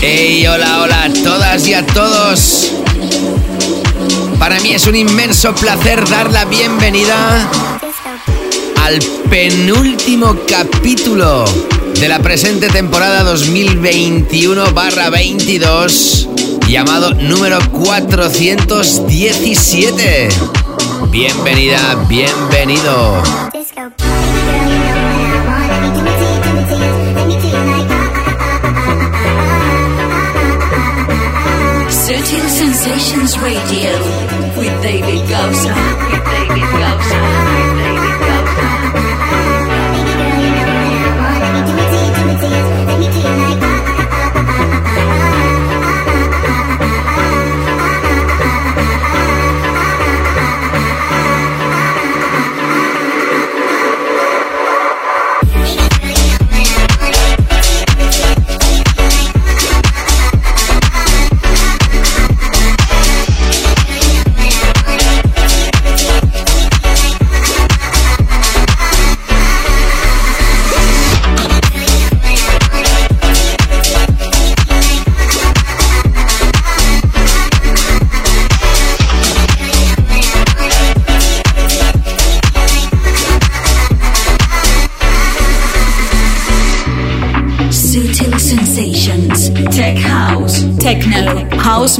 Hey, 0.00 0.46
hola, 0.46 0.82
hola 0.82 1.04
a 1.04 1.12
todas 1.12 1.66
y 1.66 1.74
a 1.74 1.84
todos. 1.86 2.72
Para 4.38 4.60
mí 4.60 4.72
es 4.72 4.86
un 4.86 4.94
inmenso 4.94 5.52
placer 5.54 6.06
dar 6.08 6.30
la 6.30 6.44
bienvenida 6.44 7.50
al 8.82 9.00
penúltimo 9.28 10.36
capítulo 10.48 11.44
de 11.98 12.08
la 12.08 12.20
presente 12.20 12.68
temporada 12.68 13.34
2021-22 13.34 16.28
llamado 16.68 17.12
número 17.14 17.58
417. 17.72 20.28
Bienvenida, 21.10 21.96
bienvenido. 22.08 23.24
Sensations 32.78 33.36
Radio 33.40 33.90
with 34.56 34.82
David 34.82 35.28
Gausa. 35.28 35.74
With 36.12 36.24
David. 36.24 37.47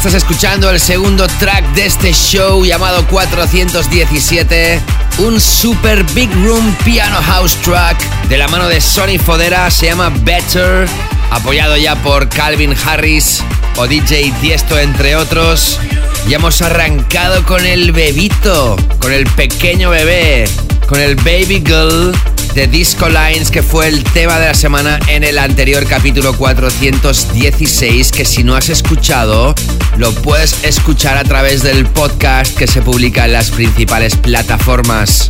estás 0.00 0.14
escuchando 0.14 0.70
el 0.70 0.80
segundo 0.80 1.26
track 1.38 1.74
de 1.74 1.84
este 1.84 2.14
show 2.14 2.64
llamado 2.64 3.06
417, 3.08 4.80
un 5.18 5.38
super 5.38 6.02
big 6.14 6.30
room 6.42 6.74
piano 6.86 7.20
house 7.20 7.54
track 7.56 7.98
de 8.30 8.38
la 8.38 8.48
mano 8.48 8.66
de 8.66 8.80
Sony 8.80 9.18
Fodera, 9.22 9.70
se 9.70 9.86
llama 9.86 10.10
Better, 10.22 10.88
apoyado 11.30 11.76
ya 11.76 11.96
por 11.96 12.30
Calvin 12.30 12.74
Harris 12.82 13.42
o 13.76 13.86
DJ 13.86 14.32
Tiesto 14.40 14.78
entre 14.78 15.16
otros. 15.16 15.78
Y 16.26 16.32
hemos 16.32 16.62
arrancado 16.62 17.44
con 17.44 17.66
el 17.66 17.92
bebito, 17.92 18.76
con 19.00 19.12
el 19.12 19.26
pequeño 19.26 19.90
bebé, 19.90 20.48
con 20.88 20.98
el 20.98 21.16
baby 21.16 21.62
girl 21.62 22.14
de 22.54 22.66
Disco 22.66 23.06
Lines, 23.10 23.50
que 23.50 23.62
fue 23.62 23.88
el 23.88 24.02
tema 24.02 24.38
de 24.38 24.46
la 24.46 24.54
semana 24.54 24.98
en 25.08 25.24
el 25.24 25.38
anterior 25.38 25.86
capítulo 25.86 26.34
416, 26.36 28.12
que 28.12 28.24
si 28.24 28.42
no 28.42 28.56
has 28.56 28.70
escuchado, 28.70 29.54
lo 30.00 30.12
puedes 30.14 30.64
escuchar 30.64 31.16
a 31.18 31.24
través 31.24 31.62
del 31.62 31.84
podcast 31.84 32.56
que 32.56 32.66
se 32.66 32.80
publica 32.80 33.26
en 33.26 33.34
las 33.34 33.50
principales 33.50 34.16
plataformas. 34.16 35.28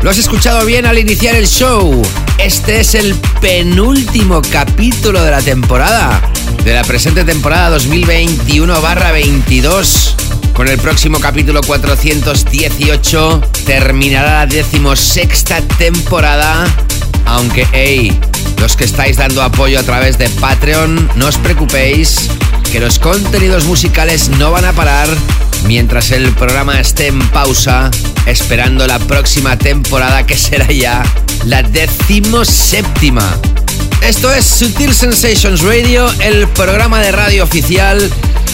Lo 0.00 0.08
has 0.08 0.16
escuchado 0.16 0.64
bien 0.64 0.86
al 0.86 0.98
iniciar 0.98 1.34
el 1.34 1.46
show. 1.46 2.00
Este 2.38 2.80
es 2.80 2.94
el 2.94 3.14
penúltimo 3.42 4.40
capítulo 4.50 5.22
de 5.22 5.30
la 5.30 5.42
temporada, 5.42 6.22
de 6.64 6.72
la 6.72 6.82
presente 6.82 7.24
temporada 7.24 7.76
2021-22. 7.78 10.14
Con 10.54 10.68
el 10.68 10.78
próximo 10.78 11.20
capítulo 11.20 11.60
418 11.60 13.42
terminará 13.66 14.32
la 14.32 14.46
decimosexta 14.46 15.60
temporada. 15.76 16.64
Aunque, 17.26 17.66
hey, 17.72 18.18
los 18.58 18.76
que 18.76 18.84
estáis 18.84 19.16
dando 19.16 19.42
apoyo 19.42 19.78
a 19.78 19.82
través 19.82 20.18
de 20.18 20.28
Patreon, 20.28 21.10
no 21.16 21.26
os 21.26 21.36
preocupéis, 21.38 22.28
que 22.72 22.80
los 22.80 22.98
contenidos 22.98 23.64
musicales 23.64 24.28
no 24.28 24.50
van 24.50 24.64
a 24.64 24.72
parar 24.72 25.08
mientras 25.66 26.10
el 26.10 26.32
programa 26.32 26.80
esté 26.80 27.06
en 27.08 27.18
pausa, 27.30 27.90
esperando 28.26 28.86
la 28.86 28.98
próxima 28.98 29.56
temporada 29.58 30.26
que 30.26 30.36
será 30.36 30.66
ya 30.66 31.02
la 31.44 31.62
decimoséptima. 31.62 33.38
Esto 34.02 34.32
es 34.32 34.44
Sutil 34.44 34.94
Sensations 34.94 35.62
Radio, 35.62 36.10
el 36.20 36.46
programa 36.48 37.00
de 37.00 37.12
radio 37.12 37.44
oficial 37.44 38.10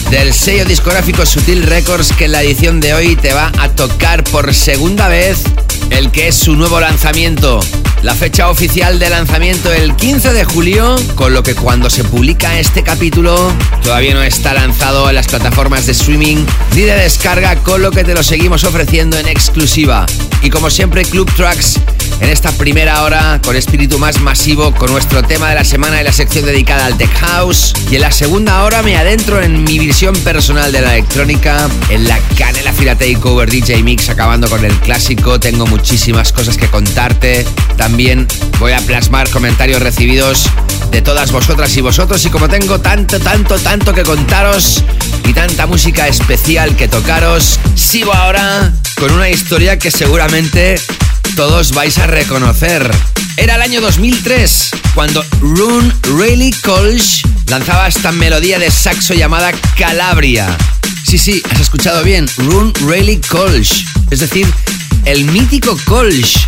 del 0.09 0.33
sello 0.33 0.65
discográfico 0.65 1.25
Sutil 1.25 1.63
Records 1.63 2.13
que 2.13 2.25
en 2.25 2.33
la 2.33 2.43
edición 2.43 2.79
de 2.79 2.93
hoy 2.93 3.15
te 3.15 3.33
va 3.33 3.51
a 3.59 3.69
tocar 3.69 4.23
por 4.25 4.53
segunda 4.53 5.07
vez 5.07 5.43
el 5.91 6.09
que 6.09 6.29
es 6.29 6.35
su 6.35 6.55
nuevo 6.55 6.79
lanzamiento. 6.79 7.59
La 8.01 8.15
fecha 8.15 8.49
oficial 8.49 8.97
de 8.97 9.09
lanzamiento 9.09 9.71
el 9.71 9.95
15 9.95 10.33
de 10.33 10.43
julio, 10.43 10.95
con 11.15 11.33
lo 11.35 11.43
que 11.43 11.53
cuando 11.53 11.89
se 11.89 12.03
publica 12.03 12.57
este 12.59 12.81
capítulo 12.81 13.53
todavía 13.83 14.15
no 14.15 14.23
está 14.23 14.53
lanzado 14.53 15.07
en 15.07 15.15
las 15.15 15.27
plataformas 15.27 15.85
de 15.85 15.91
streaming 15.91 16.37
ni 16.73 16.81
de 16.81 16.95
descarga, 16.95 17.57
con 17.57 17.81
lo 17.81 17.91
que 17.91 18.03
te 18.03 18.15
lo 18.15 18.23
seguimos 18.23 18.63
ofreciendo 18.63 19.17
en 19.19 19.27
exclusiva. 19.27 20.07
Y 20.41 20.49
como 20.49 20.71
siempre, 20.71 21.03
Club 21.03 21.31
Tracks 21.35 21.79
en 22.21 22.29
esta 22.29 22.51
primera 22.51 23.03
hora 23.03 23.41
con 23.43 23.55
espíritu 23.55 23.97
más 23.97 24.21
masivo 24.21 24.73
con 24.75 24.91
nuestro 24.91 25.23
tema 25.23 25.49
de 25.49 25.55
la 25.55 25.63
semana 25.63 25.99
y 25.99 26.03
la 26.03 26.11
sección 26.11 26.45
dedicada 26.45 26.85
al 26.85 26.97
Tech 26.97 27.11
House. 27.19 27.73
Y 27.89 27.95
en 27.95 28.01
la 28.01 28.11
segunda 28.11 28.63
hora 28.63 28.83
me 28.83 28.95
adentro 28.95 29.41
en 29.41 29.63
mi 29.63 29.79
visión 29.79 30.15
personal 30.17 30.71
de 30.71 30.81
la 30.81 30.93
electrónica, 30.93 31.67
en 31.89 32.07
la 32.07 32.19
Canela 32.37 32.73
Fira 32.73 32.95
Takeover 32.95 33.49
DJ 33.49 33.81
Mix 33.81 34.09
acabando 34.09 34.49
con 34.49 34.63
el 34.63 34.73
clásico. 34.79 35.39
Tengo 35.39 35.65
muchísimas 35.81 36.31
cosas 36.31 36.57
que 36.57 36.67
contarte. 36.67 37.43
También 37.75 38.27
voy 38.59 38.71
a 38.71 38.79
plasmar 38.81 39.27
comentarios 39.31 39.81
recibidos 39.81 40.45
de 40.91 41.01
todas 41.01 41.31
vosotras 41.31 41.75
y 41.75 41.81
vosotros 41.81 42.23
y 42.23 42.29
como 42.29 42.47
tengo 42.47 42.79
tanto, 42.79 43.19
tanto, 43.19 43.57
tanto 43.57 43.91
que 43.91 44.03
contaros 44.03 44.83
y 45.27 45.33
tanta 45.33 45.65
música 45.65 46.07
especial 46.07 46.75
que 46.75 46.87
tocaros, 46.87 47.59
sigo 47.73 48.13
ahora 48.13 48.71
con 48.99 49.11
una 49.11 49.31
historia 49.31 49.79
que 49.79 49.89
seguramente 49.89 50.79
todos 51.35 51.71
vais 51.71 51.97
a 51.97 52.05
reconocer. 52.05 52.87
Era 53.35 53.55
el 53.55 53.63
año 53.63 53.81
2003 53.81 54.69
cuando 54.93 55.25
Rune 55.39 55.91
Rayleigh 56.15 56.53
Kolsch 56.61 57.25
lanzaba 57.47 57.87
esta 57.87 58.11
melodía 58.11 58.59
de 58.59 58.69
saxo 58.69 59.15
llamada 59.15 59.51
Calabria. 59.79 60.55
Sí, 61.07 61.17
sí, 61.17 61.41
has 61.49 61.59
escuchado 61.59 62.03
bien, 62.03 62.29
Rune 62.37 62.71
Rayleigh 62.85 63.21
Kolsch, 63.27 63.83
es 64.11 64.19
decir, 64.19 64.45
el 65.05 65.25
mítico 65.25 65.77
Kolsch. 65.85 66.47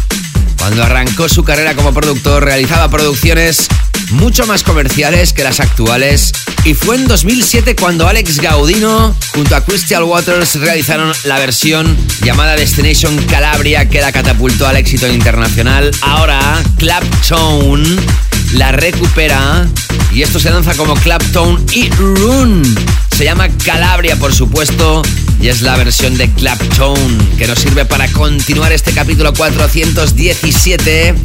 Cuando 0.57 0.83
arrancó 0.83 1.27
su 1.27 1.43
carrera 1.43 1.75
como 1.75 1.93
productor, 1.93 2.43
realizaba 2.43 2.89
producciones 2.89 3.67
mucho 4.11 4.45
más 4.45 4.63
comerciales 4.63 5.33
que 5.33 5.43
las 5.43 5.59
actuales. 5.59 6.31
Y 6.63 6.73
fue 6.73 6.95
en 6.95 7.07
2007 7.07 7.75
cuando 7.75 8.07
Alex 8.07 8.39
Gaudino 8.39 9.15
junto 9.33 9.55
a 9.55 9.61
Crystal 9.65 10.03
Waters 10.03 10.55
realizaron 10.55 11.11
la 11.25 11.39
versión 11.39 11.97
llamada 12.23 12.55
Destination 12.55 13.17
Calabria 13.25 13.89
que 13.89 14.01
la 14.01 14.11
catapultó 14.11 14.67
al 14.67 14.77
éxito 14.77 15.07
internacional. 15.07 15.91
Ahora 16.01 16.61
Claptone 16.77 17.97
la 18.53 18.71
recupera 18.71 19.67
y 20.11 20.21
esto 20.21 20.39
se 20.39 20.49
lanza 20.49 20.73
como 20.75 20.95
Claptone 20.95 21.59
y 21.71 21.89
Rune. 21.89 22.67
Se 23.15 23.25
llama 23.25 23.49
Calabria, 23.63 24.15
por 24.15 24.33
supuesto, 24.33 25.01
y 25.41 25.47
es 25.49 25.61
la 25.61 25.75
versión 25.75 26.17
de 26.17 26.31
Claptone 26.31 27.17
que 27.37 27.47
nos 27.47 27.59
sirve 27.59 27.85
para 27.85 28.07
continuar 28.09 28.71
este 28.71 28.91
capítulo 28.91 29.33
417 29.33 31.15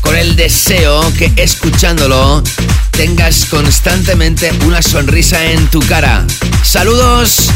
con 0.00 0.16
el 0.16 0.36
deseo 0.36 1.12
que 1.18 1.32
escuchándolo 1.36 2.42
tengas 2.90 3.46
constantemente 3.46 4.52
una 4.66 4.82
sonrisa 4.82 5.44
en 5.44 5.66
tu 5.68 5.80
cara. 5.80 6.26
Saludos. 6.62 7.50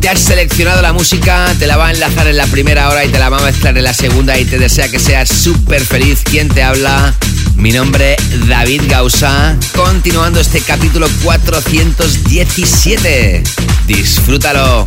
Te 0.00 0.08
has 0.08 0.20
seleccionado 0.20 0.82
la 0.82 0.92
música, 0.92 1.54
te 1.58 1.66
la 1.66 1.76
va 1.76 1.88
a 1.88 1.90
enlazar 1.90 2.26
en 2.26 2.36
la 2.36 2.46
primera 2.46 2.88
hora 2.88 3.04
y 3.04 3.08
te 3.08 3.18
la 3.18 3.28
va 3.28 3.38
a 3.38 3.42
mezclar 3.42 3.76
en 3.76 3.84
la 3.84 3.94
segunda 3.94 4.38
y 4.38 4.44
te 4.44 4.58
desea 4.58 4.88
que 4.88 4.98
seas 4.98 5.28
súper 5.28 5.84
feliz. 5.84 6.22
¿Quién 6.24 6.48
te 6.48 6.62
habla? 6.62 7.14
Mi 7.56 7.72
nombre 7.72 8.16
David 8.48 8.82
Gausa, 8.88 9.56
continuando 9.74 10.40
este 10.40 10.60
capítulo 10.60 11.08
417. 11.22 13.42
Disfrútalo. 13.86 14.86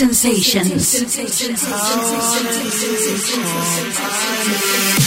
Sensations. 0.00 0.88
sensations. 0.88 1.62
esto 3.98 4.99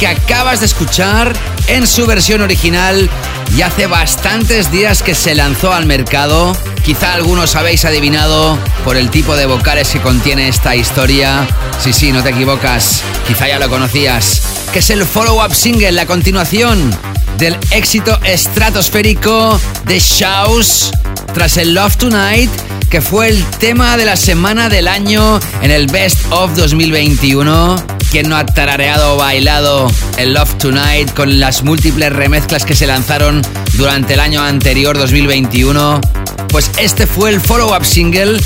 que 0.00 0.06
acabas 0.06 0.60
de 0.60 0.66
escuchar 0.66 1.34
en 1.66 1.86
su 1.86 2.06
versión 2.06 2.40
original 2.40 3.10
y 3.54 3.60
hace 3.60 3.86
bastantes 3.86 4.72
días 4.72 5.02
que 5.02 5.14
se 5.14 5.34
lanzó 5.34 5.74
al 5.74 5.84
mercado. 5.84 6.56
Quizá 6.82 7.12
algunos 7.12 7.54
habéis 7.54 7.84
adivinado 7.84 8.56
por 8.82 8.96
el 8.96 9.10
tipo 9.10 9.36
de 9.36 9.44
vocales 9.44 9.90
que 9.90 10.00
contiene 10.00 10.48
esta 10.48 10.74
historia. 10.74 11.46
Sí, 11.84 11.92
sí, 11.92 12.12
no 12.12 12.22
te 12.22 12.30
equivocas. 12.30 13.02
Quizá 13.28 13.46
ya 13.46 13.58
lo 13.58 13.68
conocías. 13.68 14.40
Que 14.72 14.78
es 14.78 14.88
el 14.88 15.04
follow-up 15.04 15.54
single, 15.54 15.92
la 15.92 16.06
continuación 16.06 16.96
del 17.36 17.58
éxito 17.70 18.18
estratosférico 18.24 19.60
de 19.84 20.00
Shouse 20.00 20.92
tras 21.34 21.58
el 21.58 21.74
Love 21.74 21.96
Tonight, 21.98 22.50
que 22.88 23.02
fue 23.02 23.28
el 23.28 23.44
tema 23.58 23.98
de 23.98 24.06
la 24.06 24.16
semana 24.16 24.70
del 24.70 24.88
año 24.88 25.38
en 25.60 25.70
el 25.70 25.88
Best 25.88 26.20
of 26.30 26.56
2021. 26.56 27.89
¿Quién 28.10 28.28
no 28.28 28.36
ha 28.36 28.44
tarareado 28.44 29.14
o 29.14 29.16
bailado 29.18 29.88
el 30.16 30.34
Love 30.34 30.54
Tonight 30.58 31.14
con 31.14 31.38
las 31.38 31.62
múltiples 31.62 32.12
remezclas 32.12 32.64
que 32.64 32.74
se 32.74 32.88
lanzaron 32.88 33.40
durante 33.74 34.14
el 34.14 34.20
año 34.20 34.42
anterior 34.42 34.98
2021? 34.98 36.00
Pues 36.48 36.72
este 36.76 37.06
fue 37.06 37.30
el 37.30 37.40
follow-up 37.40 37.84
single 37.84 38.40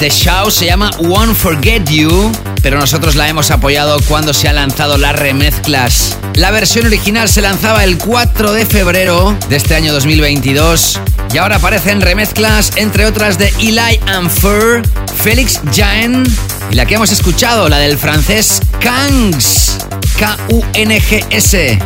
de 0.00 0.10
Show, 0.10 0.50
se 0.50 0.66
llama 0.66 0.90
Won't 0.98 1.36
Forget 1.36 1.88
You, 1.88 2.32
pero 2.60 2.80
nosotros 2.80 3.14
la 3.14 3.28
hemos 3.28 3.52
apoyado 3.52 4.00
cuando 4.08 4.34
se 4.34 4.48
han 4.48 4.56
lanzado 4.56 4.98
las 4.98 5.14
remezclas. 5.16 6.18
La 6.34 6.50
versión 6.50 6.86
original 6.86 7.28
se 7.28 7.40
lanzaba 7.40 7.84
el 7.84 7.98
4 7.98 8.52
de 8.52 8.66
febrero 8.66 9.36
de 9.48 9.56
este 9.56 9.76
año 9.76 9.92
2022 9.92 11.00
y 11.32 11.38
ahora 11.38 11.56
aparecen 11.56 12.00
remezclas 12.00 12.72
entre 12.74 13.06
otras 13.06 13.38
de 13.38 13.52
Eli 13.60 14.00
and 14.06 14.28
Fur, 14.28 14.82
Felix 15.22 15.60
Jain 15.72 16.24
y 16.70 16.74
la 16.74 16.86
que 16.86 16.94
hemos 16.94 17.10
escuchado, 17.12 17.68
la 17.68 17.78
del 17.78 17.98
francés 17.98 18.60
Kangs. 18.80 19.78
K-U-N-G-S. 20.18 21.78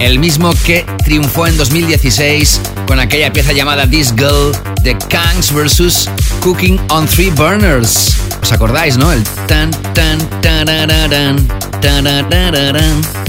El 0.00 0.18
mismo 0.18 0.52
que 0.64 0.84
triunfó 1.04 1.46
en 1.46 1.56
2016 1.56 2.60
con 2.86 2.98
aquella 2.98 3.32
pieza 3.32 3.52
llamada 3.52 3.86
This 3.86 4.14
Girl 4.16 4.52
de 4.82 4.96
Kangs 4.98 5.52
vs. 5.52 6.08
Cooking 6.40 6.80
on 6.88 7.06
Three 7.06 7.30
Burners. 7.30 8.16
¿Os 8.42 8.52
acordáis, 8.52 8.96
no? 8.96 9.12
El 9.12 9.22
tan 9.46 9.70
tan 9.92 10.20
tan 10.40 11.48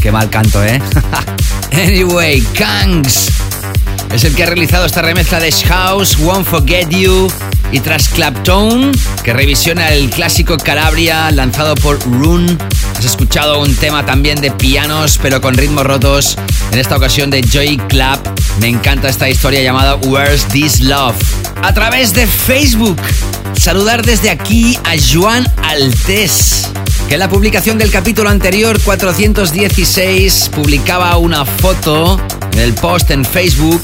Qué 0.01 0.11
mal 0.11 0.29
canto, 0.29 0.63
¿eh? 0.63 0.81
anyway, 1.71 2.41
Kangs 2.53 3.29
es 4.11 4.23
el 4.23 4.33
que 4.33 4.43
ha 4.43 4.45
realizado 4.45 4.85
esta 4.85 5.01
remezcla 5.01 5.39
de 5.39 5.51
House, 5.51 6.17
Won't 6.17 6.47
Forget 6.47 6.89
You 6.89 7.27
y 7.71 7.79
tras 7.79 8.09
Clapton, 8.09 8.91
que 9.23 9.33
revisiona 9.33 9.89
el 9.91 10.09
clásico 10.09 10.57
Calabria 10.57 11.31
lanzado 11.31 11.75
por 11.75 12.01
Rune. 12.03 12.57
Has 12.97 13.05
escuchado 13.05 13.61
un 13.61 13.75
tema 13.75 14.05
también 14.05 14.41
de 14.41 14.51
pianos, 14.51 15.19
pero 15.21 15.41
con 15.41 15.55
ritmos 15.55 15.85
rotos, 15.85 16.37
en 16.71 16.79
esta 16.79 16.97
ocasión 16.97 17.29
de 17.29 17.41
Joy 17.41 17.77
Clap. 17.89 18.25
Me 18.59 18.67
encanta 18.67 19.09
esta 19.09 19.29
historia 19.29 19.61
llamada 19.61 19.95
Where's 19.95 20.45
This 20.47 20.81
Love. 20.81 21.15
A 21.61 21.73
través 21.73 22.13
de 22.13 22.27
Facebook, 22.27 23.01
saludar 23.59 24.05
desde 24.05 24.29
aquí 24.29 24.77
a 24.83 24.93
Joan 25.11 25.45
Altés 25.63 26.69
que 27.07 27.15
en 27.15 27.19
la 27.19 27.29
publicación 27.29 27.77
del 27.77 27.91
capítulo 27.91 28.29
anterior 28.29 28.81
416 28.81 30.49
publicaba 30.55 31.17
una 31.17 31.45
foto 31.45 32.19
en 32.53 32.59
el 32.59 32.73
post 32.73 33.11
en 33.11 33.23
Facebook 33.23 33.81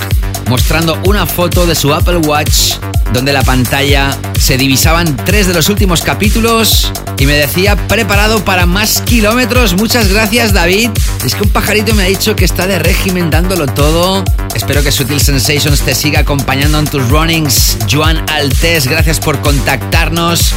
mostrando 0.50 1.00
una 1.06 1.28
foto 1.28 1.68
de 1.68 1.76
su 1.76 1.94
Apple 1.94 2.18
Watch 2.18 2.74
donde 3.14 3.34
la 3.34 3.44
pantalla 3.44 4.18
se 4.40 4.58
divisaban 4.58 5.16
tres 5.26 5.48
de 5.48 5.54
los 5.54 5.70
últimos 5.70 6.02
capítulos 6.02 6.92
y 7.18 7.26
me 7.26 7.34
decía 7.34 7.76
preparado 7.88 8.44
para 8.44 8.66
más 8.66 9.02
kilómetros. 9.02 9.76
Muchas 9.76 10.08
gracias 10.08 10.54
David. 10.54 10.90
Es 11.26 11.36
que 11.36 11.44
un 11.44 11.50
pajarito 11.50 11.94
me 11.94 12.04
ha 12.04 12.08
dicho 12.08 12.36
que 12.36 12.46
está 12.46 12.68
de 12.68 12.80
régimen 12.80 13.30
dándolo 13.30 13.68
todo. 13.68 14.24
Espero 14.56 14.84
que 14.84 14.92
Sutil 14.92 15.22
Sensations 15.22 15.82
te 15.82 15.94
siga 15.96 16.22
acompañando 16.22 16.80
en 16.80 16.86
tus 16.86 17.08
runnings. 17.10 17.78
Joan 17.90 18.24
Altés, 18.30 18.88
gracias 18.88 19.20
por 19.20 19.40
contactarnos. 19.42 20.54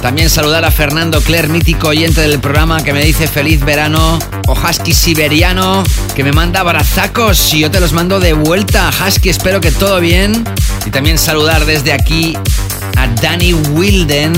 También 0.00 0.30
saludar 0.30 0.64
a 0.64 0.70
Fernando 0.70 1.20
Cler, 1.20 1.48
mítico 1.48 1.88
oyente 1.88 2.20
del 2.20 2.38
programa, 2.38 2.82
que 2.82 2.92
me 2.92 3.04
dice 3.04 3.26
feliz 3.26 3.64
verano. 3.64 4.18
O 4.46 4.52
Husky 4.52 4.94
Siberiano, 4.94 5.82
que 6.14 6.22
me 6.22 6.32
manda 6.32 6.60
abrazacos 6.60 7.52
y 7.54 7.60
yo 7.60 7.70
te 7.70 7.80
los 7.80 7.92
mando 7.92 8.20
de 8.20 8.32
vuelta. 8.32 8.90
Husky, 8.90 9.30
espero 9.30 9.60
que 9.60 9.72
todo 9.72 10.00
bien. 10.00 10.44
Y 10.84 10.90
también 10.90 11.18
saludar 11.18 11.64
desde 11.64 11.92
aquí 11.92 12.36
a 12.96 13.08
Danny 13.20 13.52
Wilden, 13.54 14.34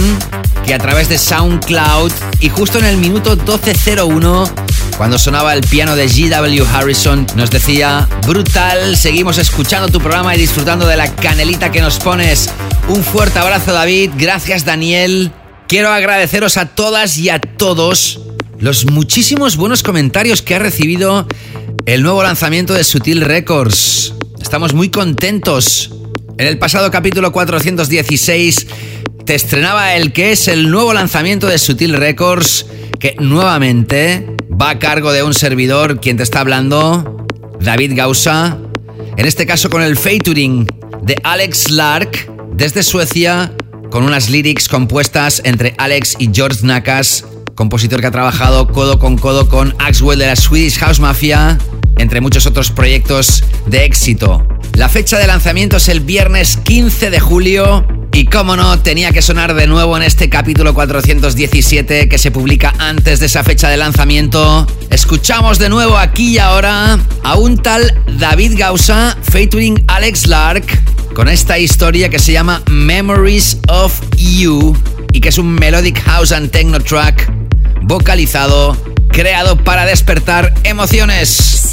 que 0.64 0.74
a 0.74 0.78
través 0.78 1.08
de 1.08 1.18
SoundCloud 1.18 2.12
y 2.40 2.48
justo 2.48 2.78
en 2.78 2.86
el 2.86 2.96
minuto 2.96 3.36
1201 3.36 4.50
cuando 4.96 5.16
sonaba 5.16 5.54
el 5.54 5.60
piano 5.60 5.94
de 5.94 6.08
GW 6.08 6.64
Harrison, 6.74 7.24
nos 7.36 7.50
decía, 7.52 8.08
brutal, 8.26 8.96
seguimos 8.96 9.38
escuchando 9.38 9.88
tu 9.88 10.00
programa 10.00 10.34
y 10.34 10.38
disfrutando 10.40 10.88
de 10.88 10.96
la 10.96 11.14
canelita 11.14 11.70
que 11.70 11.80
nos 11.80 11.98
pones. 12.00 12.50
Un 12.88 13.04
fuerte 13.04 13.38
abrazo 13.38 13.72
David, 13.72 14.10
gracias 14.16 14.64
Daniel. 14.64 15.30
Quiero 15.68 15.90
agradeceros 15.90 16.56
a 16.56 16.64
todas 16.64 17.18
y 17.18 17.28
a 17.28 17.40
todos 17.40 18.20
los 18.58 18.86
muchísimos 18.90 19.58
buenos 19.58 19.82
comentarios 19.82 20.40
que 20.40 20.54
ha 20.54 20.58
recibido 20.58 21.28
el 21.84 22.02
nuevo 22.02 22.22
lanzamiento 22.22 22.72
de 22.72 22.84
Sutil 22.84 23.20
Records. 23.20 24.14
Estamos 24.40 24.72
muy 24.72 24.88
contentos. 24.88 25.92
En 26.38 26.46
el 26.46 26.58
pasado 26.58 26.90
capítulo 26.90 27.32
416 27.32 28.66
te 29.26 29.34
estrenaba 29.34 29.94
el 29.94 30.14
que 30.14 30.32
es 30.32 30.48
el 30.48 30.70
nuevo 30.70 30.94
lanzamiento 30.94 31.46
de 31.46 31.58
Sutil 31.58 31.92
Records, 31.92 32.64
que 32.98 33.16
nuevamente 33.18 34.26
va 34.50 34.70
a 34.70 34.78
cargo 34.78 35.12
de 35.12 35.22
un 35.22 35.34
servidor, 35.34 36.00
quien 36.00 36.16
te 36.16 36.22
está 36.22 36.40
hablando, 36.40 37.26
David 37.60 37.92
Gausa. 37.94 38.56
En 39.18 39.26
este 39.26 39.44
caso 39.44 39.68
con 39.68 39.82
el 39.82 39.98
featuring 39.98 40.66
de 41.02 41.14
Alex 41.24 41.70
Lark 41.70 42.30
desde 42.54 42.82
Suecia 42.82 43.52
con 43.90 44.04
unas 44.04 44.30
lyrics 44.30 44.68
compuestas 44.68 45.40
entre 45.44 45.74
Alex 45.78 46.16
y 46.18 46.30
George 46.32 46.66
Nakas, 46.66 47.24
compositor 47.58 48.00
que 48.00 48.06
ha 48.06 48.12
trabajado 48.12 48.68
codo 48.68 49.00
con 49.00 49.18
codo 49.18 49.48
con 49.48 49.74
Axwell 49.80 50.20
de 50.20 50.26
la 50.28 50.36
Swedish 50.36 50.78
House 50.78 51.00
Mafia, 51.00 51.58
entre 51.96 52.20
muchos 52.20 52.46
otros 52.46 52.70
proyectos 52.70 53.42
de 53.66 53.84
éxito. 53.84 54.46
La 54.74 54.88
fecha 54.88 55.18
de 55.18 55.26
lanzamiento 55.26 55.78
es 55.78 55.88
el 55.88 55.98
viernes 55.98 56.56
15 56.58 57.10
de 57.10 57.18
julio 57.18 57.84
y 58.12 58.26
como 58.26 58.54
no, 58.54 58.78
tenía 58.78 59.10
que 59.10 59.22
sonar 59.22 59.54
de 59.54 59.66
nuevo 59.66 59.96
en 59.96 60.04
este 60.04 60.30
capítulo 60.30 60.72
417 60.72 62.08
que 62.08 62.16
se 62.16 62.30
publica 62.30 62.74
antes 62.78 63.18
de 63.18 63.26
esa 63.26 63.42
fecha 63.42 63.68
de 63.68 63.76
lanzamiento. 63.76 64.64
Escuchamos 64.90 65.58
de 65.58 65.68
nuevo 65.68 65.98
aquí 65.98 66.34
y 66.34 66.38
ahora 66.38 67.00
a 67.24 67.34
un 67.34 67.58
tal 67.60 67.92
David 68.20 68.52
Gausa 68.56 69.18
featuring 69.32 69.82
Alex 69.88 70.28
Lark 70.28 70.64
con 71.12 71.28
esta 71.28 71.58
historia 71.58 72.08
que 72.08 72.20
se 72.20 72.30
llama 72.30 72.62
Memories 72.70 73.58
of 73.66 74.00
You 74.16 74.76
y 75.12 75.20
que 75.20 75.30
es 75.30 75.38
un 75.38 75.52
melodic 75.54 76.00
house 76.04 76.30
and 76.30 76.52
techno 76.52 76.78
track 76.78 77.47
vocalizado, 77.82 78.76
creado 79.08 79.56
para 79.56 79.84
despertar 79.86 80.52
emociones. 80.64 81.72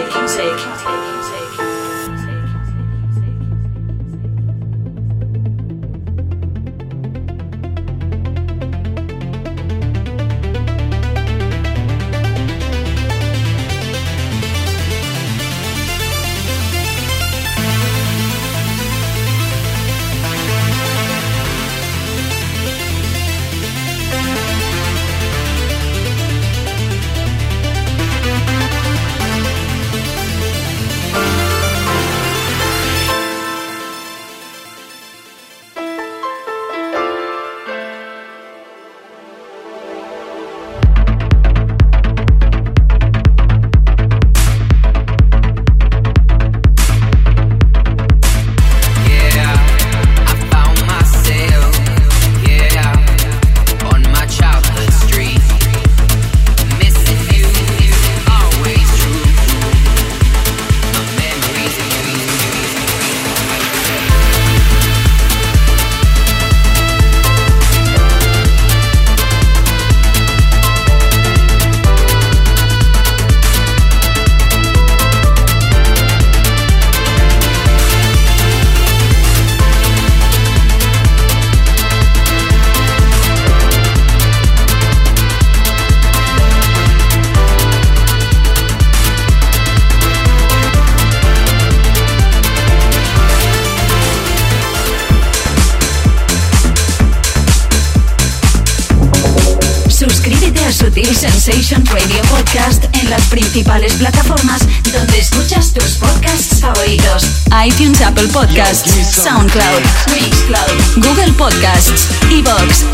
iTunes, 107.63 108.01
Apple 108.01 108.27
Podcasts, 108.29 108.91
SoundCloud, 108.91 109.83
Mixcloud, 110.13 110.95
Google 110.95 111.31
Podcasts, 111.33 112.07
Evox, 112.31 112.85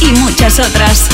y 0.00 0.12
muchas 0.12 0.58
otras. 0.58 1.08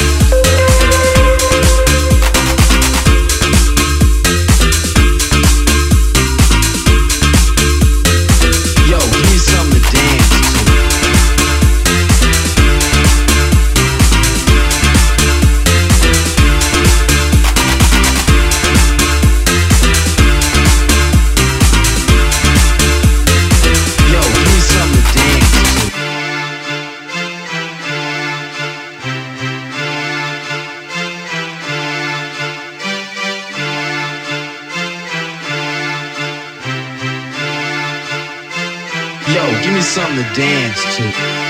To 40.94 41.43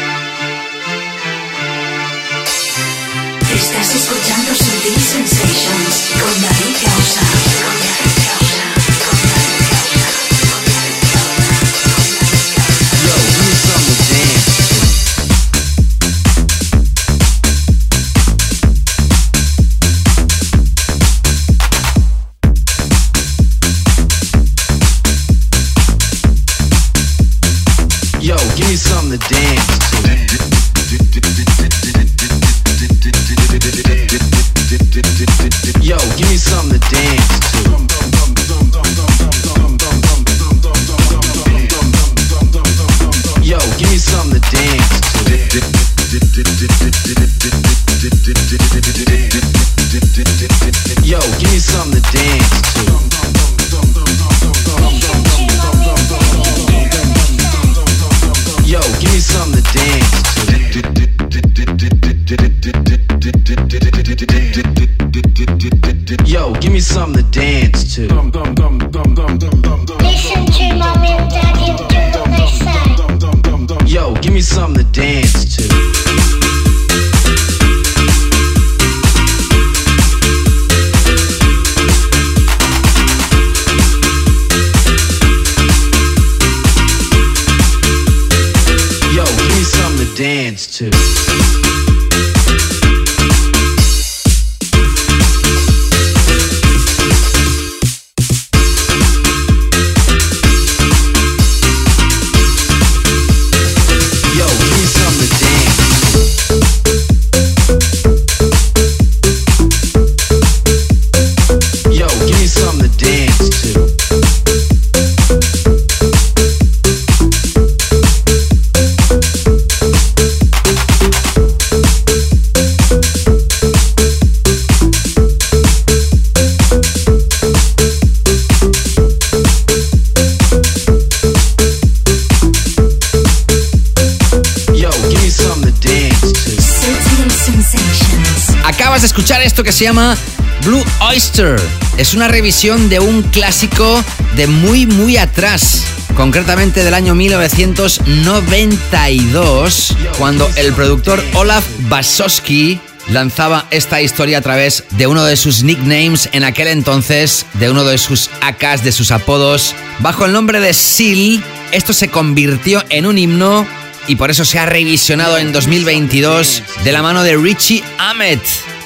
se 139.74 139.84
llama 139.86 140.16
Blue 140.64 140.84
Oyster. 141.00 141.56
Es 141.96 142.14
una 142.14 142.28
revisión 142.28 142.88
de 142.88 143.00
un 143.00 143.22
clásico 143.22 144.04
de 144.36 144.46
muy, 144.46 144.86
muy 144.86 145.16
atrás. 145.16 145.82
Concretamente 146.14 146.84
del 146.84 146.94
año 146.94 147.16
1992, 147.16 149.96
cuando 150.16 150.48
el 150.54 150.72
productor 150.74 151.24
Olaf 151.34 151.64
Basowski 151.88 152.78
lanzaba 153.08 153.66
esta 153.72 154.00
historia 154.00 154.38
a 154.38 154.42
través 154.42 154.84
de 154.90 155.08
uno 155.08 155.24
de 155.24 155.36
sus 155.36 155.64
nicknames 155.64 156.28
en 156.32 156.44
aquel 156.44 156.68
entonces, 156.68 157.44
de 157.54 157.68
uno 157.68 157.82
de 157.82 157.98
sus 157.98 158.30
AKs, 158.42 158.84
de 158.84 158.92
sus 158.92 159.10
apodos, 159.10 159.74
bajo 159.98 160.24
el 160.24 160.32
nombre 160.32 160.60
de 160.60 160.72
Seal. 160.72 161.42
Esto 161.72 161.92
se 161.92 162.10
convirtió 162.10 162.84
en 162.90 163.06
un 163.06 163.18
himno 163.18 163.66
y 164.06 164.14
por 164.14 164.30
eso 164.30 164.44
se 164.44 164.60
ha 164.60 164.66
revisionado 164.66 165.36
en 165.36 165.52
2022 165.52 166.62
de 166.84 166.92
la 166.92 167.02
mano 167.02 167.24
de 167.24 167.36
Richie 167.36 167.82
Ahmed. 167.98 168.38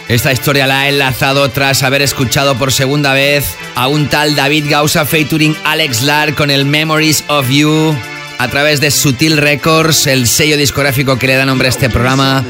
Esta 0.09 0.33
historia 0.33 0.66
la 0.66 0.81
ha 0.81 0.88
enlazado 0.88 1.51
tras 1.51 1.83
haber 1.83 2.01
escuchado 2.01 2.57
por 2.57 2.73
segunda 2.73 3.12
vez 3.12 3.44
a 3.75 3.88
un 3.88 4.09
tal 4.09 4.35
David 4.35 4.64
Gausa 4.71 5.05
featuring 5.05 5.55
Alex 5.64 6.03
Lar 6.03 6.35
con 6.35 6.51
el 6.51 6.64
Memories 6.64 7.25
of 7.29 7.51
You 7.51 7.94
a 8.38 8.49
través 8.49 8.81
de 8.81 8.90
Sutil 8.90 9.37
Records, 9.37 10.07
el 10.07 10.27
sello 10.27 10.57
discográfico 10.57 11.18
que 11.18 11.27
le 11.27 11.35
da 11.35 11.44
nombre 11.44 11.66
a 11.66 11.71
este 11.71 11.90
programa. 11.90 12.44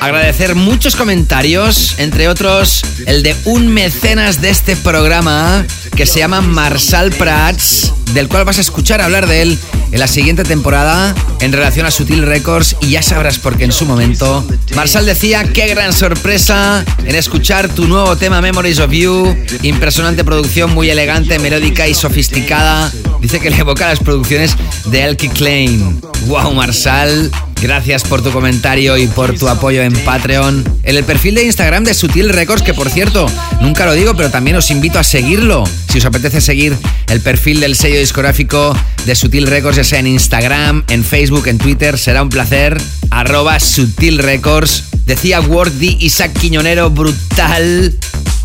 Agradecer 0.00 0.54
muchos 0.54 0.96
comentarios, 0.96 1.98
entre 1.98 2.28
otros 2.28 2.82
el 3.06 3.22
de 3.22 3.34
un 3.44 3.68
mecenas 3.68 4.42
de 4.42 4.50
este 4.50 4.76
programa 4.76 5.64
que 5.96 6.06
se 6.06 6.18
llama 6.18 6.40
Marsal 6.40 7.10
Prats, 7.12 7.92
del 8.14 8.28
cual 8.28 8.44
vas 8.44 8.58
a 8.58 8.60
escuchar 8.60 9.00
hablar 9.00 9.26
de 9.26 9.42
él 9.42 9.58
en 9.90 10.00
la 10.00 10.06
siguiente 10.06 10.42
temporada 10.42 11.14
en 11.40 11.52
relación 11.52 11.86
a 11.86 11.90
Sutil 11.90 12.22
Records 12.22 12.76
y 12.80 12.90
ya 12.90 13.02
sabrás 13.02 13.38
por 13.38 13.56
qué 13.56 13.64
en 13.64 13.72
su 13.72 13.84
momento. 13.84 14.44
Marsal 14.74 15.06
decía, 15.06 15.44
qué 15.52 15.68
gran 15.68 15.92
sorpresa 15.92 16.84
en 17.04 17.14
escuchar 17.14 17.68
tu 17.68 17.86
nuevo 17.86 18.16
tema 18.16 18.40
Memories 18.40 18.78
of 18.80 18.90
You, 18.90 19.36
impresionante 19.62 20.24
producción, 20.24 20.72
muy 20.72 20.88
elegante, 20.90 21.38
melódica 21.38 21.88
y 21.88 21.94
sofisticada. 21.94 22.90
Dice 23.20 23.40
que 23.40 23.50
le 23.50 23.58
evoca 23.58 23.88
las 23.88 24.00
producciones 24.00 24.56
de 24.86 25.04
Elkie 25.04 25.28
Klein. 25.28 26.00
Wow, 26.26 26.54
Marsal, 26.54 27.30
Gracias 27.62 28.02
por 28.02 28.22
tu 28.22 28.32
comentario 28.32 28.98
y 28.98 29.06
por 29.06 29.38
tu 29.38 29.48
apoyo 29.48 29.82
en 29.82 29.92
Patreon. 29.92 30.64
En 30.82 30.96
el 30.96 31.04
perfil 31.04 31.36
de 31.36 31.44
Instagram 31.44 31.84
de 31.84 31.94
Sutil 31.94 32.28
Records, 32.28 32.60
que 32.60 32.74
por 32.74 32.90
cierto, 32.90 33.24
nunca 33.60 33.86
lo 33.86 33.92
digo, 33.92 34.16
pero 34.16 34.32
también 34.32 34.56
os 34.56 34.68
invito 34.72 34.98
a 34.98 35.04
seguirlo. 35.04 35.62
Si 35.88 35.98
os 35.98 36.04
apetece 36.04 36.40
seguir 36.40 36.76
el 37.08 37.20
perfil 37.20 37.60
del 37.60 37.76
sello 37.76 38.00
discográfico 38.00 38.76
de 39.06 39.14
Sutil 39.14 39.46
Records, 39.46 39.76
ya 39.76 39.84
sea 39.84 40.00
en 40.00 40.08
Instagram, 40.08 40.82
en 40.88 41.04
Facebook, 41.04 41.46
en 41.46 41.58
Twitter, 41.58 41.96
será 41.98 42.24
un 42.24 42.30
placer. 42.30 42.76
Arroba 43.10 43.60
Sutil 43.60 44.18
Records. 44.18 44.82
Decía 45.06 45.40
Wordy 45.40 45.98
Isaac 46.00 46.32
Quiñonero, 46.40 46.90
brutal. 46.90 47.96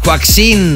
Joaquín, 0.04 0.76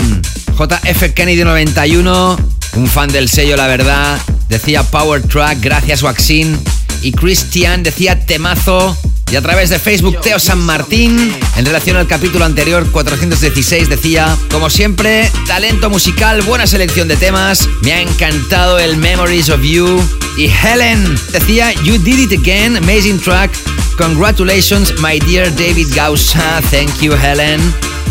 JF 0.58 1.14
Kennedy 1.14 1.44
91, 1.44 2.38
un 2.74 2.88
fan 2.88 3.12
del 3.12 3.30
sello, 3.30 3.56
la 3.56 3.68
verdad. 3.68 4.18
Decía 4.50 4.82
Power 4.82 5.22
Track, 5.22 5.60
gracias 5.62 6.02
Joaquín 6.02 6.58
y 7.02 7.12
Christian 7.12 7.84
decía 7.84 8.26
temazo. 8.26 8.98
Y 9.32 9.38
a 9.38 9.42
través 9.42 9.70
de 9.70 9.80
Facebook, 9.80 10.20
Teo 10.20 10.40
San 10.40 10.60
Martín, 10.60 11.34
en 11.56 11.66
relación 11.66 11.96
al 11.96 12.06
capítulo 12.06 12.44
anterior 12.44 12.86
416, 12.92 13.88
decía, 13.88 14.38
como 14.50 14.70
siempre, 14.70 15.32
talento 15.48 15.90
musical, 15.90 16.42
buena 16.42 16.68
selección 16.68 17.08
de 17.08 17.16
temas, 17.16 17.70
me 17.82 17.94
ha 17.94 18.02
encantado 18.02 18.78
el 18.78 18.98
Memories 18.98 19.50
of 19.50 19.62
You. 19.62 20.02
Y 20.38 20.50
Helen 20.50 21.18
decía, 21.32 21.72
You 21.84 21.98
did 21.98 22.20
it 22.20 22.38
again, 22.38 22.76
amazing 22.76 23.20
track, 23.22 23.52
congratulations, 23.98 24.94
my 25.00 25.18
dear 25.20 25.50
David 25.56 25.88
Gausa, 25.96 26.62
thank 26.70 27.00
you 27.00 27.14
Helen. 27.14 27.62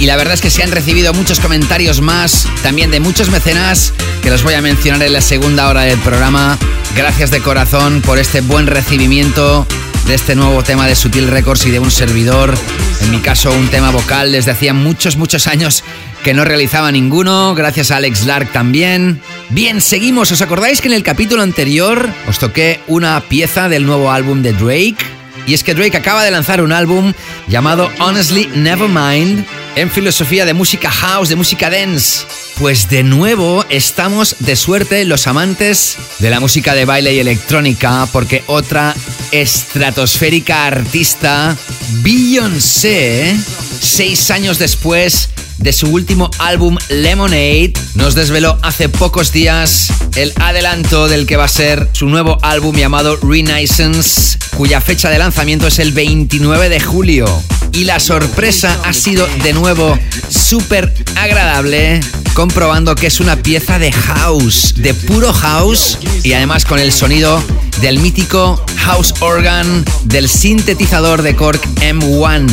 Y 0.00 0.06
la 0.06 0.16
verdad 0.16 0.32
es 0.32 0.40
que 0.40 0.48
se 0.48 0.62
han 0.62 0.72
recibido 0.72 1.12
muchos 1.12 1.40
comentarios 1.40 2.00
más, 2.00 2.48
también 2.62 2.90
de 2.90 3.00
muchos 3.00 3.28
mecenas, 3.28 3.92
que 4.22 4.30
los 4.30 4.42
voy 4.42 4.54
a 4.54 4.62
mencionar 4.62 5.02
en 5.02 5.12
la 5.12 5.20
segunda 5.20 5.68
hora 5.68 5.82
del 5.82 5.98
programa. 5.98 6.58
Gracias 6.96 7.30
de 7.30 7.42
corazón 7.42 8.00
por 8.00 8.18
este 8.18 8.40
buen 8.40 8.66
recibimiento 8.66 9.66
de 10.06 10.14
este 10.14 10.34
nuevo 10.34 10.62
tema 10.62 10.86
de 10.86 10.96
Sutil 10.96 11.28
Records 11.28 11.66
y 11.66 11.70
de 11.70 11.80
un 11.80 11.90
servidor. 11.90 12.54
En 13.02 13.10
mi 13.10 13.18
caso, 13.18 13.52
un 13.52 13.68
tema 13.68 13.90
vocal 13.90 14.32
desde 14.32 14.52
hacía 14.52 14.72
muchos, 14.72 15.16
muchos 15.16 15.46
años 15.46 15.84
que 16.24 16.32
no 16.32 16.46
realizaba 16.46 16.90
ninguno. 16.90 17.54
Gracias 17.54 17.90
a 17.90 17.96
Alex 17.96 18.24
Lark 18.24 18.52
también. 18.52 19.20
Bien, 19.50 19.82
seguimos. 19.82 20.32
¿Os 20.32 20.40
acordáis 20.40 20.80
que 20.80 20.88
en 20.88 20.94
el 20.94 21.02
capítulo 21.02 21.42
anterior 21.42 22.08
os 22.26 22.38
toqué 22.38 22.80
una 22.86 23.20
pieza 23.20 23.68
del 23.68 23.84
nuevo 23.84 24.10
álbum 24.10 24.40
de 24.40 24.54
Drake? 24.54 25.19
Y 25.46 25.54
es 25.54 25.64
que 25.64 25.74
Drake 25.74 25.96
acaba 25.96 26.24
de 26.24 26.30
lanzar 26.30 26.62
un 26.62 26.72
álbum 26.72 27.12
llamado 27.48 27.90
Honestly 27.98 28.48
Nevermind 28.54 29.44
en 29.76 29.90
filosofía 29.90 30.44
de 30.44 30.54
música 30.54 30.90
house, 30.90 31.28
de 31.28 31.36
música 31.36 31.70
dance. 31.70 32.26
Pues 32.60 32.90
de 32.90 33.02
nuevo 33.02 33.64
estamos 33.70 34.36
de 34.40 34.54
suerte 34.54 35.06
los 35.06 35.26
amantes 35.26 35.96
de 36.18 36.28
la 36.28 36.40
música 36.40 36.74
de 36.74 36.84
baile 36.84 37.14
y 37.14 37.18
electrónica 37.18 38.06
porque 38.12 38.44
otra 38.48 38.94
estratosférica 39.32 40.66
artista, 40.66 41.56
Beyoncé, 42.02 43.34
seis 43.80 44.30
años 44.30 44.58
después 44.58 45.30
de 45.56 45.72
su 45.72 45.88
último 45.88 46.30
álbum 46.38 46.76
Lemonade, 46.90 47.72
nos 47.94 48.14
desveló 48.14 48.58
hace 48.62 48.90
pocos 48.90 49.32
días 49.32 49.90
el 50.16 50.32
adelanto 50.40 51.08
del 51.08 51.26
que 51.26 51.36
va 51.36 51.44
a 51.44 51.48
ser 51.48 51.88
su 51.92 52.08
nuevo 52.08 52.38
álbum 52.42 52.76
llamado 52.76 53.16
Renaissance, 53.22 54.38
cuya 54.56 54.80
fecha 54.80 55.10
de 55.10 55.18
lanzamiento 55.18 55.66
es 55.66 55.78
el 55.78 55.92
29 55.92 56.68
de 56.68 56.80
julio. 56.80 57.42
Y 57.72 57.84
la 57.84 58.00
sorpresa 58.00 58.80
ha 58.84 58.92
sido 58.92 59.26
de 59.44 59.52
nuevo 59.52 59.96
súper 60.28 60.92
agradable, 61.16 62.00
comprobando 62.50 62.96
que 62.96 63.06
es 63.06 63.20
una 63.20 63.36
pieza 63.36 63.78
de 63.78 63.92
house, 63.92 64.74
de 64.76 64.92
puro 64.92 65.32
house, 65.32 65.96
y 66.24 66.32
además 66.32 66.64
con 66.64 66.80
el 66.80 66.90
sonido 66.90 67.40
del 67.80 68.00
mítico 68.00 68.60
house 68.76 69.14
organ 69.20 69.84
del 70.02 70.28
sintetizador 70.28 71.22
de 71.22 71.36
Korg 71.36 71.60
M1, 71.76 72.48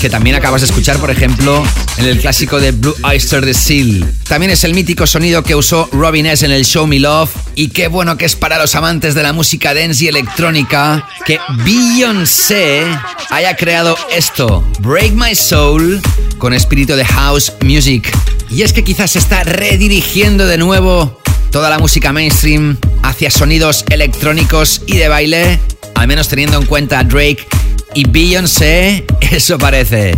que 0.00 0.08
también 0.08 0.36
acabas 0.36 0.62
de 0.62 0.68
escuchar, 0.68 0.96
por 0.96 1.10
ejemplo, 1.10 1.62
en 1.98 2.06
el 2.06 2.18
clásico 2.18 2.60
de 2.60 2.72
Blue 2.72 2.94
Oyster 3.02 3.44
de 3.44 3.52
Seal. 3.52 4.10
También 4.26 4.52
es 4.52 4.64
el 4.64 4.72
mítico 4.72 5.06
sonido 5.06 5.42
que 5.42 5.54
usó 5.54 5.86
Robin 5.92 6.24
S. 6.24 6.46
en 6.46 6.52
el 6.52 6.64
Show 6.64 6.86
Me 6.86 6.98
Love, 6.98 7.30
y 7.54 7.68
qué 7.68 7.88
bueno 7.88 8.16
que 8.16 8.24
es 8.24 8.36
para 8.36 8.56
los 8.56 8.74
amantes 8.74 9.14
de 9.14 9.22
la 9.22 9.34
música 9.34 9.74
dance 9.74 10.02
y 10.02 10.08
electrónica 10.08 11.06
que 11.26 11.38
Beyoncé 11.62 12.84
haya 13.28 13.54
creado 13.54 13.98
esto, 14.10 14.66
Break 14.80 15.12
My 15.12 15.34
Soul, 15.34 16.00
con 16.38 16.54
espíritu 16.54 16.94
de 16.94 17.04
house 17.04 17.52
music. 17.62 18.10
Y 18.50 18.62
es 18.62 18.74
que 18.74 18.84
quizás 18.84 19.12
se 19.12 19.18
redirigiendo 19.44 20.46
de 20.46 20.58
nuevo 20.58 21.20
toda 21.50 21.70
la 21.70 21.78
música 21.78 22.12
mainstream 22.12 22.78
hacia 23.02 23.30
sonidos 23.30 23.84
electrónicos 23.90 24.82
y 24.86 24.96
de 24.96 25.08
baile, 25.08 25.60
al 25.94 26.08
menos 26.08 26.28
teniendo 26.28 26.58
en 26.58 26.66
cuenta 26.66 26.98
a 26.98 27.04
Drake 27.04 27.46
y 27.94 28.08
Beyoncé, 28.08 29.04
eso 29.30 29.58
parece. 29.58 30.14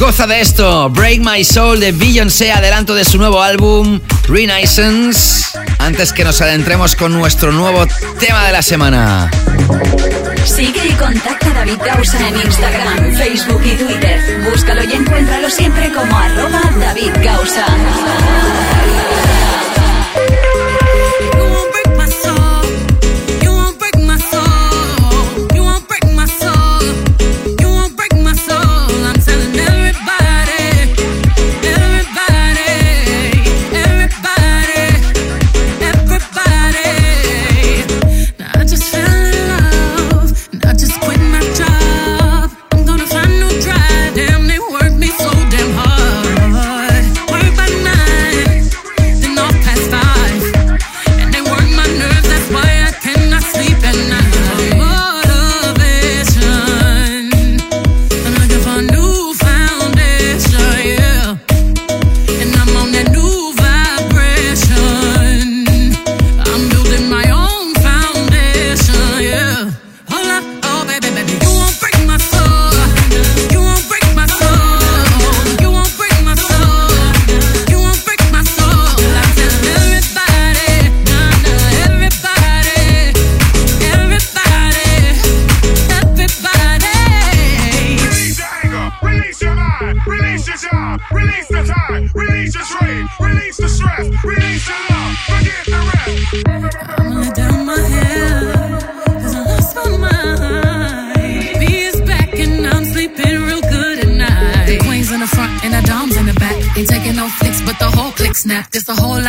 Goza 0.00 0.26
de 0.26 0.40
esto, 0.40 0.88
Break 0.88 1.20
My 1.20 1.44
Soul 1.44 1.78
de 1.78 1.92
Beyoncé, 1.92 2.50
adelanto 2.52 2.94
de 2.94 3.04
su 3.04 3.18
nuevo 3.18 3.42
álbum, 3.42 4.00
Renaissance, 4.28 5.58
antes 5.78 6.14
que 6.14 6.24
nos 6.24 6.40
adentremos 6.40 6.96
con 6.96 7.12
nuestro 7.12 7.52
nuevo 7.52 7.86
tema 8.18 8.46
de 8.46 8.52
la 8.52 8.62
semana. 8.62 9.30
Sigue 10.42 10.86
y 10.86 10.92
contacta 10.92 11.50
a 11.50 11.52
David 11.52 11.80
Gausa 11.84 12.28
en 12.28 12.34
Instagram, 12.34 13.14
Facebook 13.14 13.60
y 13.62 13.76
Twitter. 13.76 14.40
Búscalo 14.50 14.84
y 14.84 14.92
encuéntralo 14.94 15.50
siempre 15.50 15.92
como 15.92 16.16
arroba 16.16 16.62
David 16.78 17.12
Gausa. 17.22 17.66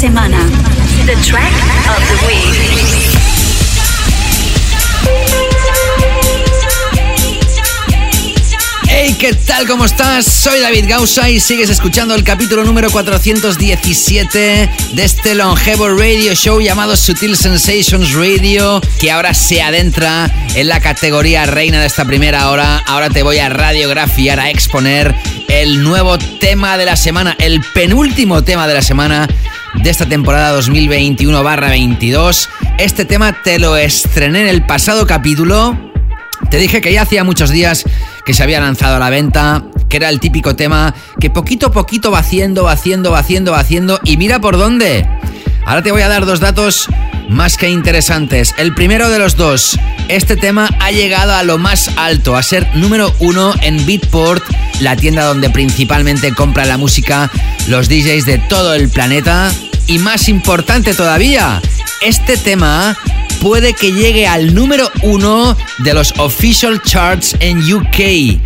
semana. 0.00 0.38
The 1.04 1.14
track 1.16 1.52
of 1.86 2.00
the 2.08 2.26
week. 2.26 2.70
Hey, 8.88 9.14
¿qué 9.18 9.34
tal? 9.34 9.66
¿Cómo 9.66 9.84
estás? 9.84 10.24
Soy 10.24 10.60
David 10.60 10.86
Gausa 10.88 11.28
y 11.28 11.38
sigues 11.38 11.68
escuchando 11.68 12.14
el 12.14 12.24
capítulo 12.24 12.64
número 12.64 12.90
417 12.90 14.70
de 14.94 15.04
este 15.04 15.34
longevo 15.34 15.90
radio 15.90 16.34
show 16.34 16.62
llamado 16.62 16.96
Sutil 16.96 17.36
Sensations 17.36 18.14
Radio, 18.14 18.80
que 18.98 19.10
ahora 19.10 19.34
se 19.34 19.60
adentra 19.60 20.30
en 20.54 20.68
la 20.68 20.80
categoría 20.80 21.44
reina 21.44 21.78
de 21.78 21.86
esta 21.86 22.06
primera 22.06 22.48
hora. 22.48 22.78
Ahora 22.86 23.10
te 23.10 23.22
voy 23.22 23.38
a 23.38 23.50
radiografiar, 23.50 24.40
a 24.40 24.48
exponer 24.48 25.14
el 25.48 25.82
nuevo 25.82 26.16
tema 26.16 26.78
de 26.78 26.86
la 26.86 26.96
semana, 26.96 27.36
el 27.38 27.60
penúltimo 27.74 28.42
tema 28.42 28.66
de 28.66 28.74
la 28.74 28.82
semana 28.82 29.28
de 29.82 29.90
esta 29.90 30.06
temporada 30.06 30.58
2021-22. 30.60 32.48
Este 32.78 33.04
tema 33.04 33.42
te 33.42 33.58
lo 33.58 33.76
estrené 33.76 34.42
en 34.42 34.48
el 34.48 34.64
pasado 34.66 35.06
capítulo. 35.06 35.78
Te 36.50 36.58
dije 36.58 36.80
que 36.80 36.92
ya 36.92 37.02
hacía 37.02 37.24
muchos 37.24 37.50
días 37.50 37.84
que 38.24 38.34
se 38.34 38.42
había 38.42 38.60
lanzado 38.60 38.96
a 38.96 38.98
la 38.98 39.10
venta, 39.10 39.64
que 39.88 39.96
era 39.96 40.08
el 40.08 40.20
típico 40.20 40.56
tema 40.56 40.94
que 41.18 41.30
poquito 41.30 41.68
a 41.68 41.72
poquito 41.72 42.10
va 42.10 42.18
haciendo, 42.18 42.64
va 42.64 42.72
haciendo, 42.72 43.12
va 43.12 43.20
haciendo, 43.20 43.52
va 43.52 43.60
haciendo 43.60 44.00
y 44.04 44.16
mira 44.16 44.40
por 44.40 44.58
dónde. 44.58 45.06
Ahora 45.64 45.82
te 45.82 45.92
voy 45.92 46.02
a 46.02 46.08
dar 46.08 46.26
dos 46.26 46.40
datos 46.40 46.88
más 47.28 47.56
que 47.56 47.70
interesantes. 47.70 48.54
El 48.58 48.74
primero 48.74 49.08
de 49.08 49.18
los 49.18 49.36
dos, 49.36 49.78
este 50.08 50.36
tema 50.36 50.68
ha 50.80 50.90
llegado 50.90 51.32
a 51.34 51.42
lo 51.42 51.58
más 51.58 51.90
alto, 51.96 52.36
a 52.36 52.42
ser 52.42 52.68
número 52.76 53.14
uno 53.20 53.54
en 53.62 53.86
Beatport, 53.86 54.42
la 54.80 54.96
tienda 54.96 55.24
donde 55.24 55.48
principalmente 55.48 56.34
compran 56.34 56.68
la 56.68 56.76
música 56.76 57.30
los 57.68 57.88
DJs 57.88 58.26
de 58.26 58.38
todo 58.38 58.74
el 58.74 58.88
planeta. 58.88 59.50
Y 59.90 59.98
más 59.98 60.28
importante 60.28 60.94
todavía, 60.94 61.60
este 62.00 62.36
tema 62.36 62.96
puede 63.40 63.72
que 63.72 63.90
llegue 63.90 64.24
al 64.28 64.54
número 64.54 64.88
uno 65.02 65.56
de 65.78 65.94
los 65.94 66.16
official 66.20 66.80
charts 66.80 67.34
en 67.40 67.58
UK. 67.60 68.40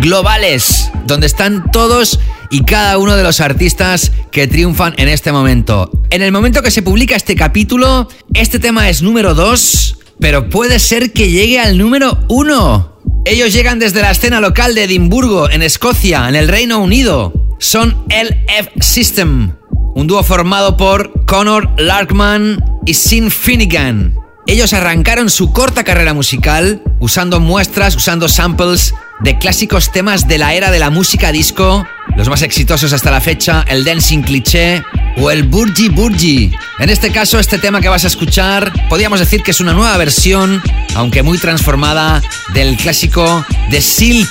Globales, 0.00 0.90
donde 1.04 1.26
están 1.26 1.70
todos 1.72 2.18
y 2.50 2.64
cada 2.64 2.96
uno 2.96 3.16
de 3.16 3.22
los 3.22 3.42
artistas 3.42 4.12
que 4.32 4.46
triunfan 4.46 4.94
en 4.96 5.08
este 5.10 5.30
momento. 5.30 5.90
En 6.08 6.22
el 6.22 6.32
momento 6.32 6.62
que 6.62 6.70
se 6.70 6.80
publica 6.80 7.16
este 7.16 7.36
capítulo, 7.36 8.08
este 8.32 8.58
tema 8.58 8.88
es 8.88 9.02
número 9.02 9.34
2, 9.34 9.98
pero 10.20 10.48
puede 10.48 10.78
ser 10.78 11.12
que 11.12 11.30
llegue 11.30 11.60
al 11.60 11.76
número 11.76 12.18
1. 12.30 13.00
Ellos 13.26 13.52
llegan 13.52 13.78
desde 13.78 14.00
la 14.00 14.12
escena 14.12 14.40
local 14.40 14.74
de 14.74 14.84
Edimburgo, 14.84 15.50
en 15.50 15.60
Escocia, 15.60 16.30
en 16.30 16.34
el 16.34 16.48
Reino 16.48 16.78
Unido. 16.78 17.34
Son 17.58 18.06
LF 18.08 18.80
System, 18.80 19.52
un 19.94 20.06
dúo 20.06 20.22
formado 20.22 20.76
por 20.76 21.24
Connor 21.24 21.68
Larkman 21.78 22.64
y 22.86 22.94
Sin 22.94 23.30
Finnegan. 23.30 24.14
Ellos 24.46 24.72
arrancaron 24.72 25.28
su 25.28 25.52
corta 25.52 25.84
carrera 25.84 26.14
musical 26.14 26.82
usando 27.00 27.40
muestras, 27.40 27.96
usando 27.96 28.28
samples 28.28 28.94
de 29.20 29.38
clásicos 29.38 29.92
temas 29.92 30.26
de 30.26 30.38
la 30.38 30.54
era 30.54 30.70
de 30.70 30.78
la 30.78 30.90
música 30.90 31.32
disco, 31.32 31.86
los 32.16 32.28
más 32.28 32.42
exitosos 32.42 32.92
hasta 32.92 33.10
la 33.10 33.20
fecha, 33.20 33.64
el 33.68 33.84
Dancing 33.84 34.22
Cliché 34.22 34.82
o 35.16 35.30
el 35.30 35.44
Burgi 35.44 35.88
Burgi. 35.88 36.50
En 36.78 36.90
este 36.90 37.10
caso, 37.10 37.38
este 37.38 37.58
tema 37.58 37.80
que 37.80 37.88
vas 37.88 38.04
a 38.04 38.08
escuchar, 38.08 38.72
podríamos 38.88 39.20
decir 39.20 39.42
que 39.42 39.50
es 39.50 39.60
una 39.60 39.72
nueva 39.72 39.96
versión, 39.96 40.62
aunque 40.94 41.22
muy 41.22 41.38
transformada, 41.38 42.22
del 42.54 42.76
clásico 42.76 43.44
The 43.70 43.80
Silk, 43.80 44.28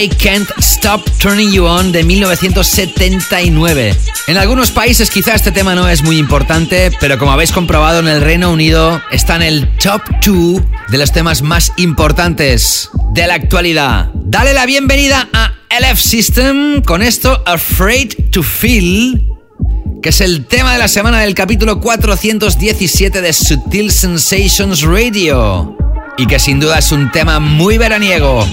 I 0.00 0.08
Can't 0.08 0.50
Stop 0.58 1.08
Turning 1.18 1.52
You 1.52 1.64
On 1.64 1.92
de 1.92 2.04
1979. 2.04 3.94
En 4.28 4.36
algunos 4.36 4.70
países 4.70 5.10
quizá 5.10 5.34
este 5.34 5.52
tema 5.52 5.74
no 5.74 5.88
es 5.88 6.02
muy 6.02 6.18
importante, 6.18 6.90
pero 7.00 7.18
como 7.18 7.32
habéis 7.32 7.52
comprobado 7.52 8.00
en 8.00 8.08
el 8.08 8.20
Reino 8.20 8.50
Unido, 8.50 9.00
está 9.10 9.36
en 9.36 9.42
el 9.42 9.68
top 9.78 10.02
2 10.24 10.62
de 10.88 10.98
los 10.98 11.12
temas 11.12 11.42
más 11.42 11.72
importantes 11.76 12.90
de 13.12 13.26
la 13.26 13.34
actualidad. 13.34 14.10
Dale 14.14 14.52
la 14.52 14.66
bienvenida 14.66 15.28
a 15.32 15.52
LF 15.70 16.00
System 16.00 16.82
con 16.82 17.02
esto 17.02 17.42
Afraid 17.46 18.30
to 18.30 18.42
Feel, 18.42 19.26
que 20.02 20.10
es 20.10 20.20
el 20.20 20.46
tema 20.46 20.72
de 20.72 20.78
la 20.78 20.88
semana 20.88 21.20
del 21.20 21.34
capítulo 21.34 21.80
417 21.80 23.20
de 23.20 23.32
Sutil 23.32 23.90
Sensations 23.90 24.82
Radio. 24.82 25.76
Y 26.18 26.26
que 26.26 26.38
sin 26.38 26.60
duda 26.60 26.78
es 26.78 26.92
un 26.92 27.10
tema 27.10 27.40
muy 27.40 27.78
veraniego. 27.78 28.46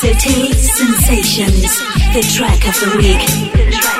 Sutil 0.00 0.54
Sensations, 0.54 1.78
the 2.12 2.20
track 2.20 2.66
of 2.68 2.78
the 2.80 2.98
week. 2.98 3.97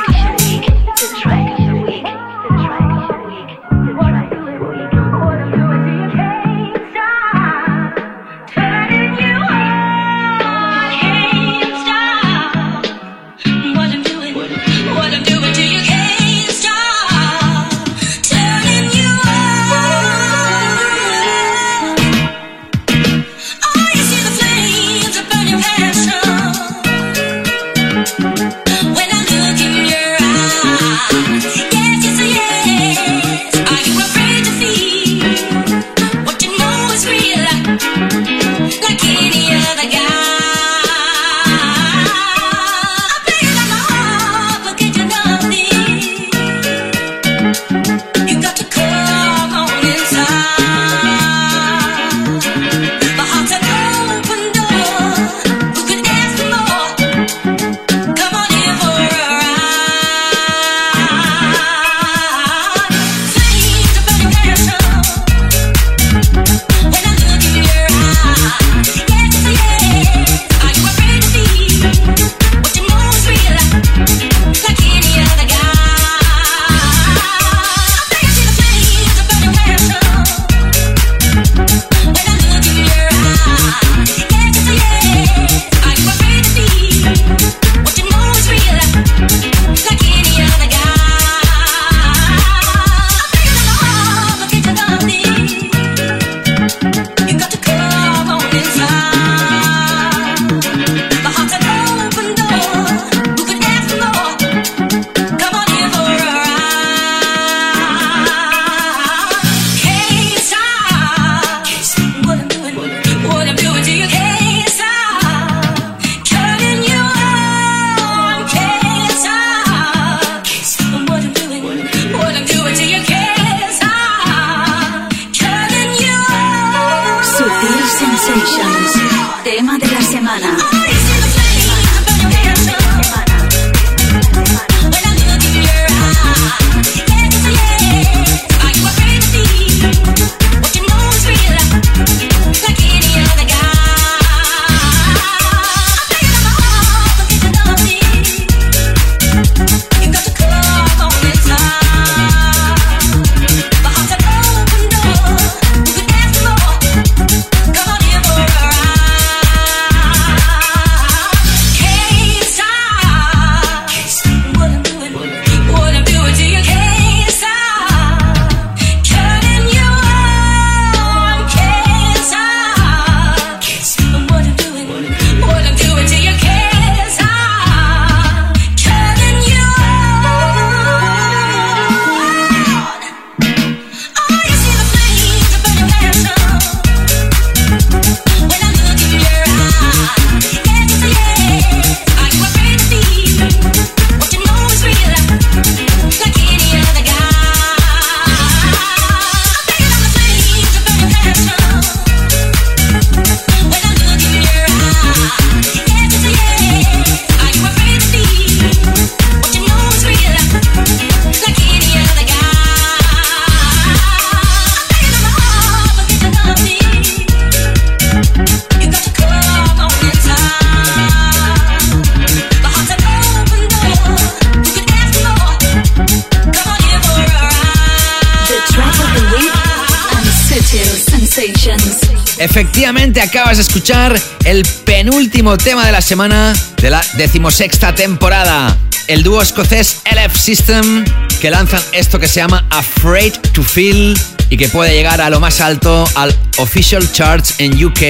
Efectivamente, 232.50 233.20
acabas 233.20 233.58
de 233.58 233.62
escuchar 233.62 234.18
el 234.44 234.64
penúltimo 234.84 235.58
tema 235.58 235.84
de 235.84 235.92
la 235.92 236.00
semana 236.00 236.54
de 236.80 236.88
la 236.88 237.04
decimosexta 237.18 237.94
temporada. 237.94 238.74
El 239.06 239.22
dúo 239.22 239.42
escocés 239.42 240.00
LF 240.10 240.34
System 240.34 241.04
que 241.42 241.50
lanzan 241.50 241.82
esto 241.92 242.18
que 242.18 242.26
se 242.26 242.40
llama 242.40 242.66
Afraid 242.70 243.34
to 243.52 243.62
Feel 243.62 244.18
y 244.48 244.56
que 244.56 244.68
puede 244.68 244.94
llegar 244.94 245.20
a 245.20 245.28
lo 245.28 245.40
más 245.40 245.60
alto 245.60 246.08
al 246.14 246.34
Official 246.56 247.12
Charts 247.12 247.56
en 247.58 247.84
UK 247.84 248.00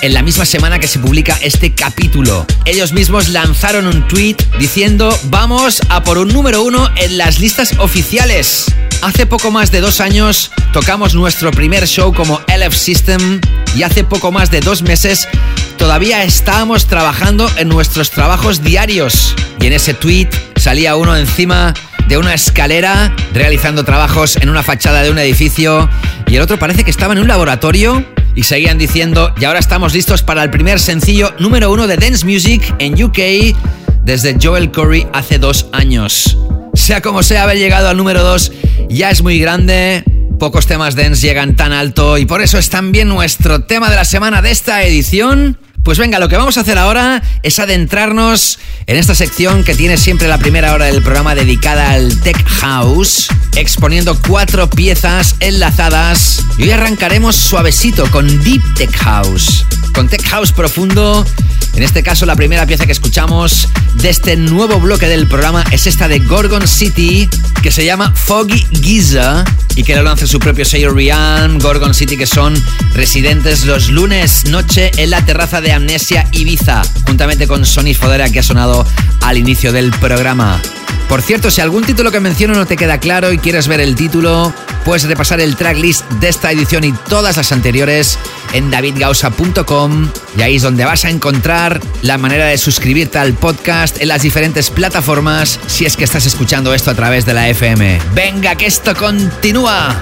en 0.00 0.14
la 0.14 0.22
misma 0.22 0.46
semana 0.46 0.78
que 0.78 0.88
se 0.88 0.98
publica 0.98 1.38
este 1.42 1.74
capítulo. 1.74 2.46
Ellos 2.64 2.92
mismos 2.92 3.28
lanzaron 3.28 3.86
un 3.86 4.08
tweet 4.08 4.36
diciendo 4.58 5.16
vamos 5.24 5.82
a 5.90 6.02
por 6.02 6.16
un 6.16 6.28
número 6.28 6.62
uno 6.62 6.88
en 6.96 7.18
las 7.18 7.40
listas 7.40 7.74
oficiales. 7.78 8.66
Hace 9.02 9.26
poco 9.26 9.50
más 9.50 9.70
de 9.70 9.80
dos 9.80 10.00
años 10.00 10.50
tocamos 10.72 11.14
nuestro 11.14 11.50
primer 11.50 11.86
show 11.86 12.14
como 12.14 12.40
LF 12.46 12.74
System 12.74 13.40
hace 13.82 14.04
poco 14.04 14.32
más 14.32 14.50
de 14.50 14.60
dos 14.60 14.82
meses 14.82 15.28
todavía 15.76 16.24
estábamos 16.24 16.86
trabajando 16.86 17.50
en 17.56 17.68
nuestros 17.68 18.10
trabajos 18.10 18.62
diarios. 18.62 19.34
Y 19.60 19.66
en 19.66 19.72
ese 19.72 19.94
tweet 19.94 20.28
salía 20.56 20.96
uno 20.96 21.16
encima 21.16 21.74
de 22.08 22.18
una 22.18 22.34
escalera 22.34 23.14
realizando 23.32 23.84
trabajos 23.84 24.36
en 24.36 24.48
una 24.48 24.62
fachada 24.62 25.02
de 25.02 25.10
un 25.10 25.18
edificio 25.18 25.88
y 26.26 26.36
el 26.36 26.42
otro 26.42 26.58
parece 26.58 26.84
que 26.84 26.90
estaba 26.90 27.14
en 27.14 27.20
un 27.20 27.28
laboratorio 27.28 28.04
y 28.34 28.42
seguían 28.44 28.78
diciendo 28.78 29.34
y 29.40 29.44
ahora 29.44 29.58
estamos 29.58 29.94
listos 29.94 30.22
para 30.22 30.42
el 30.42 30.50
primer 30.50 30.80
sencillo 30.80 31.34
número 31.38 31.70
uno 31.72 31.86
de 31.86 31.96
Dance 31.96 32.24
Music 32.26 32.74
en 32.78 33.02
UK 33.02 33.56
desde 34.04 34.36
Joel 34.40 34.70
Corey 34.70 35.06
hace 35.12 35.38
dos 35.38 35.66
años. 35.72 36.36
Sea 36.74 37.02
como 37.02 37.22
sea, 37.22 37.44
haber 37.44 37.58
llegado 37.58 37.88
al 37.88 37.96
número 37.96 38.22
2 38.22 38.52
ya 38.88 39.10
es 39.10 39.22
muy 39.22 39.38
grande. 39.38 40.04
Pocos 40.42 40.66
temas 40.66 40.96
dance 40.96 41.24
llegan 41.24 41.54
tan 41.54 41.72
alto 41.72 42.18
y 42.18 42.26
por 42.26 42.42
eso 42.42 42.58
es 42.58 42.68
también 42.68 43.06
nuestro 43.06 43.60
tema 43.60 43.90
de 43.90 43.94
la 43.94 44.04
semana 44.04 44.42
de 44.42 44.50
esta 44.50 44.82
edición. 44.82 45.56
Pues 45.82 45.98
venga, 45.98 46.20
lo 46.20 46.28
que 46.28 46.36
vamos 46.36 46.56
a 46.58 46.60
hacer 46.60 46.78
ahora 46.78 47.22
es 47.42 47.58
adentrarnos 47.58 48.60
en 48.86 48.96
esta 48.96 49.16
sección 49.16 49.64
que 49.64 49.74
tiene 49.74 49.96
siempre 49.96 50.28
la 50.28 50.38
primera 50.38 50.74
hora 50.74 50.84
del 50.84 51.02
programa 51.02 51.34
dedicada 51.34 51.90
al 51.90 52.20
Tech 52.20 52.40
House, 52.60 53.26
exponiendo 53.56 54.16
cuatro 54.28 54.70
piezas 54.70 55.34
enlazadas. 55.40 56.44
Y 56.56 56.64
hoy 56.64 56.70
arrancaremos 56.70 57.34
suavecito 57.34 58.08
con 58.12 58.44
Deep 58.44 58.62
Tech 58.76 58.96
House, 58.98 59.66
con 59.92 60.08
Tech 60.08 60.22
House 60.28 60.52
profundo 60.52 61.26
en 61.74 61.82
este 61.82 62.02
caso, 62.02 62.26
la 62.26 62.36
primera 62.36 62.66
pieza 62.66 62.84
que 62.84 62.92
escuchamos 62.92 63.68
de 63.94 64.10
este 64.10 64.36
nuevo 64.36 64.78
bloque 64.78 65.08
del 65.08 65.26
programa 65.26 65.64
es 65.70 65.86
esta 65.86 66.06
de 66.06 66.18
Gorgon 66.18 66.68
City, 66.68 67.28
que 67.62 67.70
se 67.70 67.84
llama 67.84 68.12
Foggy 68.14 68.66
Giza 68.82 69.44
y 69.74 69.82
que 69.82 69.96
lo 69.96 70.02
lanza 70.02 70.26
su 70.26 70.38
propio 70.38 70.66
sello 70.66 70.90
Rian. 70.90 71.58
Gorgon 71.58 71.94
City, 71.94 72.18
que 72.18 72.26
son 72.26 72.54
residentes 72.92 73.64
los 73.64 73.88
lunes 73.88 74.44
noche 74.46 74.90
en 74.98 75.10
la 75.10 75.24
terraza 75.24 75.62
de 75.62 75.71
Amnesia 75.72 76.26
Ibiza, 76.32 76.82
juntamente 77.06 77.46
con 77.46 77.64
Sony 77.64 77.94
Fodera, 77.98 78.28
que 78.30 78.40
ha 78.40 78.42
sonado 78.42 78.86
al 79.20 79.38
inicio 79.38 79.72
del 79.72 79.90
programa. 79.90 80.60
Por 81.08 81.20
cierto, 81.20 81.50
si 81.50 81.60
algún 81.60 81.84
título 81.84 82.10
que 82.10 82.20
menciono 82.20 82.54
no 82.54 82.64
te 82.64 82.76
queda 82.76 82.98
claro 82.98 83.32
y 83.32 83.38
quieres 83.38 83.68
ver 83.68 83.80
el 83.80 83.94
título, 83.94 84.52
puedes 84.84 85.04
repasar 85.04 85.40
el 85.40 85.56
tracklist 85.56 86.08
de 86.12 86.28
esta 86.28 86.50
edición 86.50 86.84
y 86.84 86.92
todas 86.92 87.36
las 87.36 87.52
anteriores 87.52 88.18
en 88.54 88.70
davidgausa.com 88.70 90.08
y 90.38 90.42
ahí 90.42 90.56
es 90.56 90.62
donde 90.62 90.84
vas 90.84 91.04
a 91.04 91.10
encontrar 91.10 91.80
la 92.00 92.16
manera 92.16 92.46
de 92.46 92.56
suscribirte 92.56 93.18
al 93.18 93.34
podcast 93.34 94.00
en 94.00 94.08
las 94.08 94.22
diferentes 94.22 94.70
plataformas 94.70 95.60
si 95.66 95.84
es 95.84 95.96
que 95.96 96.04
estás 96.04 96.24
escuchando 96.24 96.72
esto 96.72 96.90
a 96.90 96.94
través 96.94 97.26
de 97.26 97.34
la 97.34 97.48
FM. 97.48 98.00
Venga, 98.14 98.54
que 98.54 98.66
esto 98.66 98.94
continúa. 98.94 100.00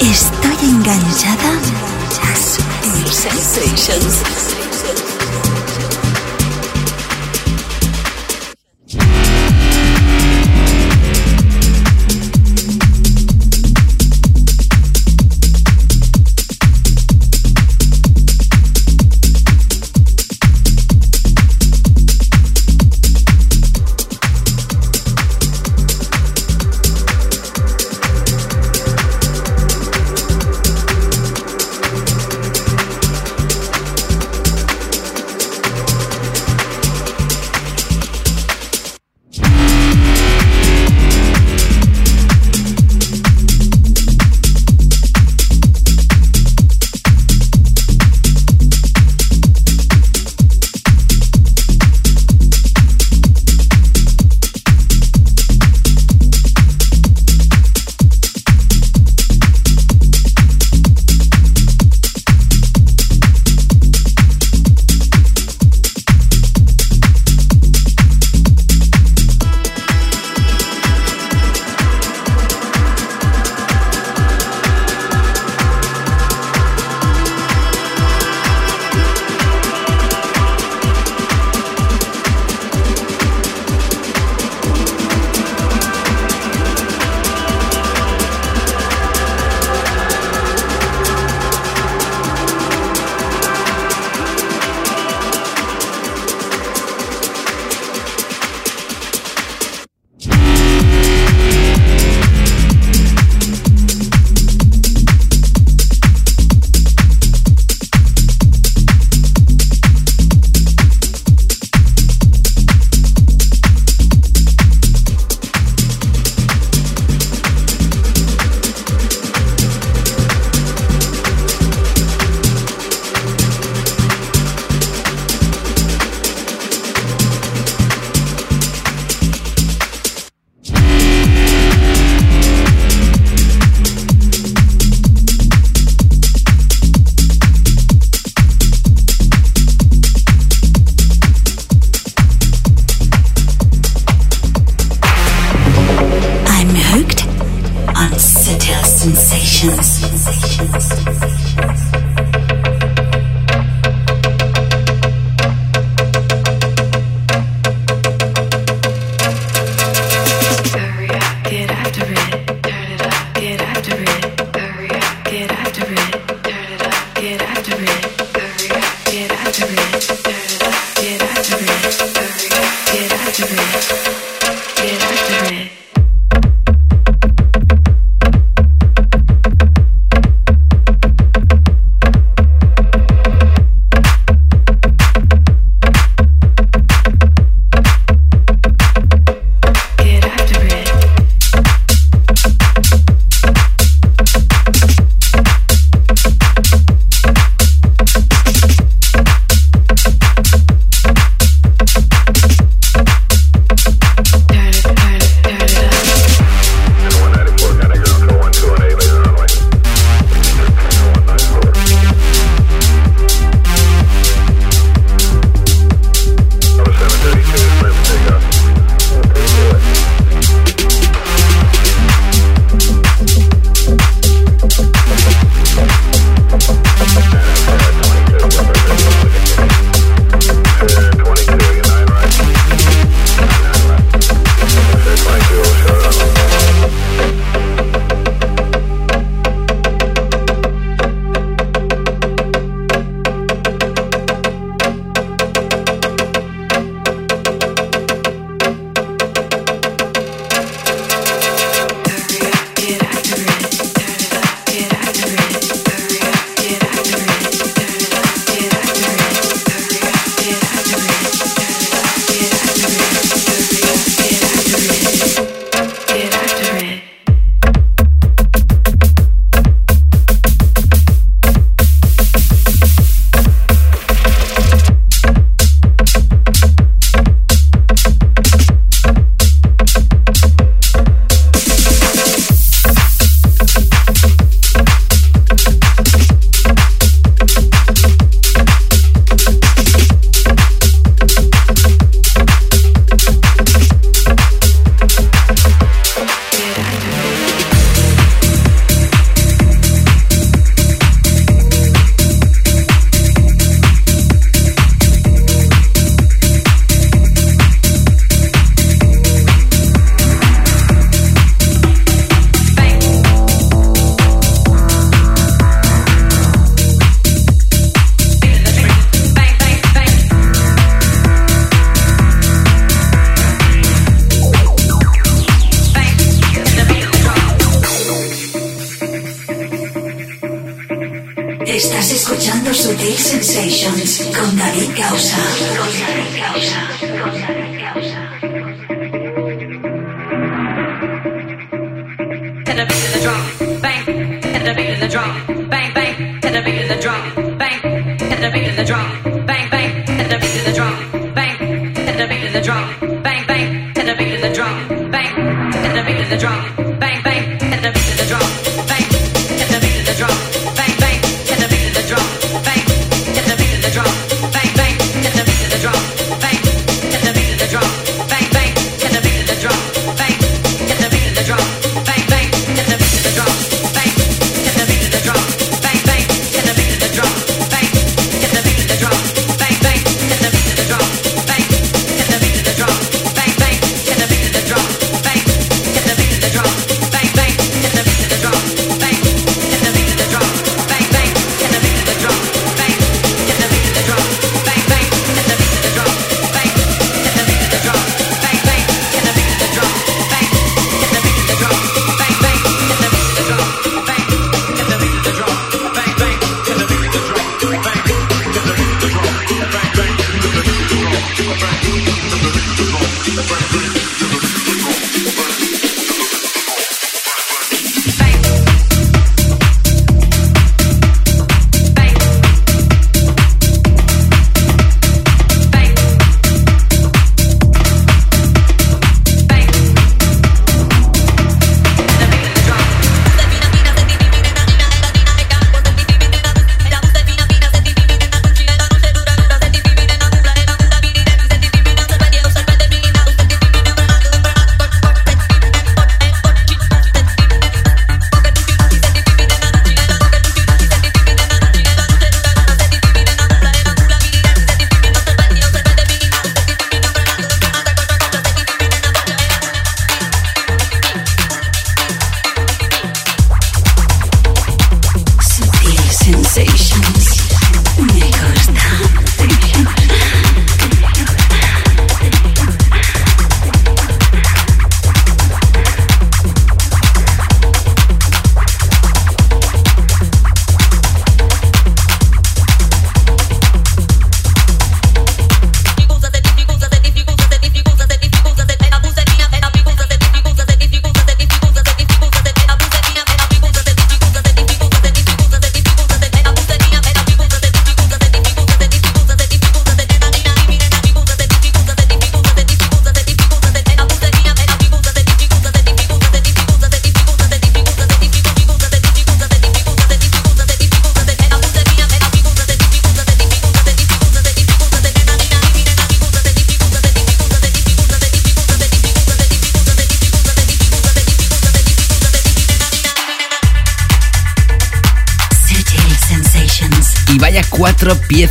Estoy 0.00 0.70
enganchada. 0.70 1.52
Sensations 3.12 4.65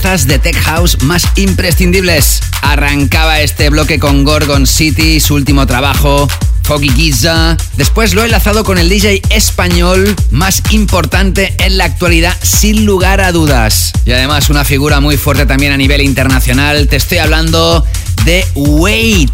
de 0.05 0.37
Tech 0.37 0.55
House 0.55 1.01
más 1.01 1.27
imprescindibles. 1.35 2.39
Arrancaba 2.61 3.41
este 3.41 3.71
bloque 3.71 3.97
con 3.97 4.23
Gorgon 4.23 4.67
City, 4.67 5.19
su 5.19 5.33
último 5.33 5.65
trabajo, 5.65 6.27
Foggy 6.61 6.89
Giza. 6.89 7.57
Después 7.75 8.13
lo 8.13 8.21
he 8.21 8.25
enlazado 8.25 8.63
con 8.63 8.77
el 8.77 8.87
DJ 8.87 9.23
español 9.31 10.15
más 10.29 10.61
importante 10.69 11.55
en 11.57 11.79
la 11.79 11.85
actualidad, 11.85 12.37
sin 12.43 12.85
lugar 12.85 13.19
a 13.19 13.31
dudas. 13.31 13.93
Y 14.05 14.11
además 14.11 14.51
una 14.51 14.63
figura 14.63 14.99
muy 14.99 15.17
fuerte 15.17 15.47
también 15.47 15.71
a 15.71 15.77
nivel 15.77 16.01
internacional. 16.01 16.87
Te 16.87 16.97
estoy 16.97 17.17
hablando 17.17 17.83
de 18.25 18.45
Wade. 18.53 19.25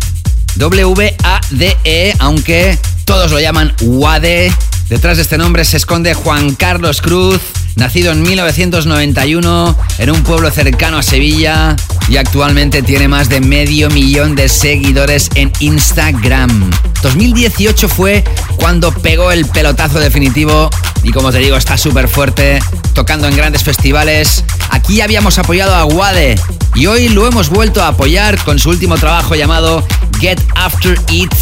W-A-D-E, 0.55 2.15
aunque 2.19 2.79
todos 3.03 3.29
lo 3.29 3.41
llaman 3.41 3.75
Wade. 3.81 4.53
Detrás 4.87 5.17
de 5.17 5.23
este 5.23 5.37
nombre 5.37 5.63
se 5.63 5.77
esconde 5.77 6.13
Juan 6.13 6.55
Carlos 6.55 7.01
Cruz, 7.01 7.39
nacido 7.75 8.11
en 8.11 8.21
1991 8.21 9.77
en 9.97 10.09
un 10.09 10.23
pueblo 10.23 10.51
cercano 10.51 10.97
a 10.97 11.03
Sevilla 11.03 11.75
y 12.09 12.17
actualmente 12.17 12.81
tiene 12.81 13.07
más 13.07 13.29
de 13.29 13.41
medio 13.41 13.89
millón 13.89 14.35
de 14.35 14.49
seguidores 14.49 15.29
en 15.35 15.51
Instagram. 15.59 16.69
2018 17.01 17.89
fue 17.89 18.23
cuando 18.57 18.91
pegó 18.91 19.31
el 19.31 19.45
pelotazo 19.45 19.99
definitivo 19.99 20.69
y 21.03 21.11
como 21.11 21.31
te 21.31 21.39
digo 21.39 21.57
está 21.57 21.77
súper 21.77 22.07
fuerte, 22.07 22.59
tocando 22.93 23.27
en 23.27 23.35
grandes 23.35 23.63
festivales. 23.63 24.43
Aquí 24.69 25.01
habíamos 25.01 25.37
apoyado 25.37 25.75
a 25.75 25.85
Wade 25.85 26.35
y 26.75 26.85
hoy 26.85 27.09
lo 27.09 27.27
hemos 27.27 27.49
vuelto 27.49 27.81
a 27.81 27.89
apoyar 27.89 28.41
con 28.43 28.59
su 28.59 28.69
último 28.69 28.97
trabajo 28.97 29.35
llamado 29.35 29.85
Get 30.19 30.39
After 30.55 30.99
It 31.09 31.33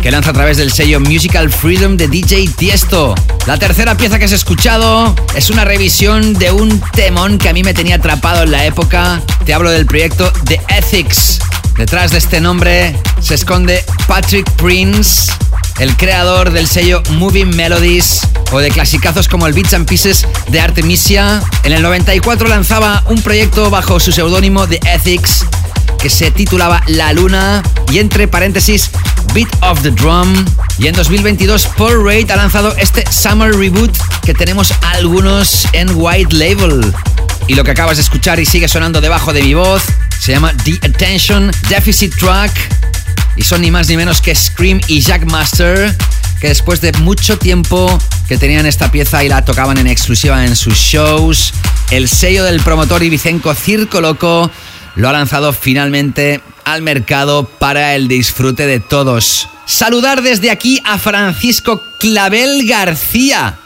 que 0.00 0.10
lanza 0.10 0.30
a 0.30 0.32
través 0.32 0.56
del 0.56 0.72
sello 0.72 0.98
Musical 0.98 1.50
Freedom 1.50 1.96
de 1.96 2.08
DJ 2.08 2.48
Tiesto. 2.56 3.14
La 3.50 3.58
tercera 3.58 3.96
pieza 3.96 4.20
que 4.20 4.26
has 4.26 4.30
escuchado 4.30 5.12
es 5.34 5.50
una 5.50 5.64
revisión 5.64 6.34
de 6.34 6.52
un 6.52 6.80
temón 6.92 7.36
que 7.36 7.48
a 7.48 7.52
mí 7.52 7.64
me 7.64 7.74
tenía 7.74 7.96
atrapado 7.96 8.44
en 8.44 8.52
la 8.52 8.64
época. 8.64 9.20
Te 9.44 9.52
hablo 9.52 9.72
del 9.72 9.86
proyecto 9.86 10.32
The 10.44 10.60
Ethics. 10.68 11.40
Detrás 11.76 12.12
de 12.12 12.18
este 12.18 12.40
nombre 12.40 12.96
se 13.20 13.34
esconde 13.34 13.84
Patrick 14.06 14.48
Prince, 14.52 15.32
el 15.80 15.96
creador 15.96 16.52
del 16.52 16.68
sello 16.68 17.02
Moving 17.14 17.56
Melodies 17.56 18.20
o 18.52 18.60
de 18.60 18.70
clasicazos 18.70 19.26
como 19.26 19.48
el 19.48 19.52
Beats 19.52 19.74
and 19.74 19.88
Pieces 19.88 20.28
de 20.46 20.60
Artemisia. 20.60 21.42
En 21.64 21.72
el 21.72 21.82
94 21.82 22.46
lanzaba 22.46 23.02
un 23.08 23.20
proyecto 23.20 23.68
bajo 23.68 23.98
su 23.98 24.12
seudónimo 24.12 24.68
The 24.68 24.78
Ethics 24.94 25.44
que 25.98 26.08
se 26.08 26.30
titulaba 26.30 26.82
La 26.86 27.12
Luna 27.12 27.64
y 27.92 27.98
entre 27.98 28.28
paréntesis 28.28 28.92
Beat 29.34 29.48
of 29.62 29.82
the 29.82 29.90
Drum. 29.90 30.44
Y 30.78 30.88
en 30.88 30.94
2022 30.94 31.66
Paul 31.76 32.04
Raid 32.04 32.30
ha 32.30 32.36
lanzado 32.36 32.74
este 32.76 33.04
Summer 33.10 33.52
Reboot 33.52 33.96
que 34.22 34.34
tenemos 34.34 34.72
algunos 34.82 35.66
en 35.72 35.90
White 35.94 36.34
Label. 36.34 36.92
Y 37.46 37.54
lo 37.54 37.64
que 37.64 37.70
acabas 37.70 37.96
de 37.96 38.02
escuchar 38.02 38.40
y 38.40 38.46
sigue 38.46 38.68
sonando 38.68 39.00
debajo 39.00 39.32
de 39.32 39.42
mi 39.42 39.54
voz 39.54 39.82
se 40.18 40.32
llama 40.32 40.52
The 40.64 40.78
Attention 40.82 41.50
Deficit 41.68 42.14
Track 42.16 42.52
y 43.36 43.42
son 43.42 43.62
ni 43.62 43.70
más 43.70 43.88
ni 43.88 43.96
menos 43.96 44.20
que 44.20 44.34
Scream 44.34 44.80
y 44.86 45.00
Jack 45.00 45.24
Master 45.24 45.96
que 46.40 46.48
después 46.48 46.80
de 46.80 46.92
mucho 46.94 47.38
tiempo 47.38 47.98
que 48.28 48.38
tenían 48.38 48.66
esta 48.66 48.90
pieza 48.90 49.22
y 49.24 49.28
la 49.28 49.44
tocaban 49.44 49.78
en 49.78 49.86
exclusiva 49.86 50.44
en 50.44 50.56
sus 50.56 50.74
shows, 50.74 51.52
el 51.90 52.08
sello 52.08 52.44
del 52.44 52.60
promotor 52.60 53.02
Ibicenco 53.02 53.54
Circo 53.54 54.00
Loco 54.00 54.50
lo 54.96 55.08
ha 55.08 55.12
lanzado 55.12 55.52
finalmente 55.52 56.40
al 56.64 56.82
mercado 56.82 57.44
para 57.44 57.94
el 57.94 58.08
disfrute 58.08 58.66
de 58.66 58.80
todos. 58.80 59.48
Saludar 59.66 60.22
desde 60.22 60.50
aquí 60.50 60.80
a 60.84 60.98
Francisco 60.98 61.82
Clavel 61.98 62.66
García. 62.66 63.58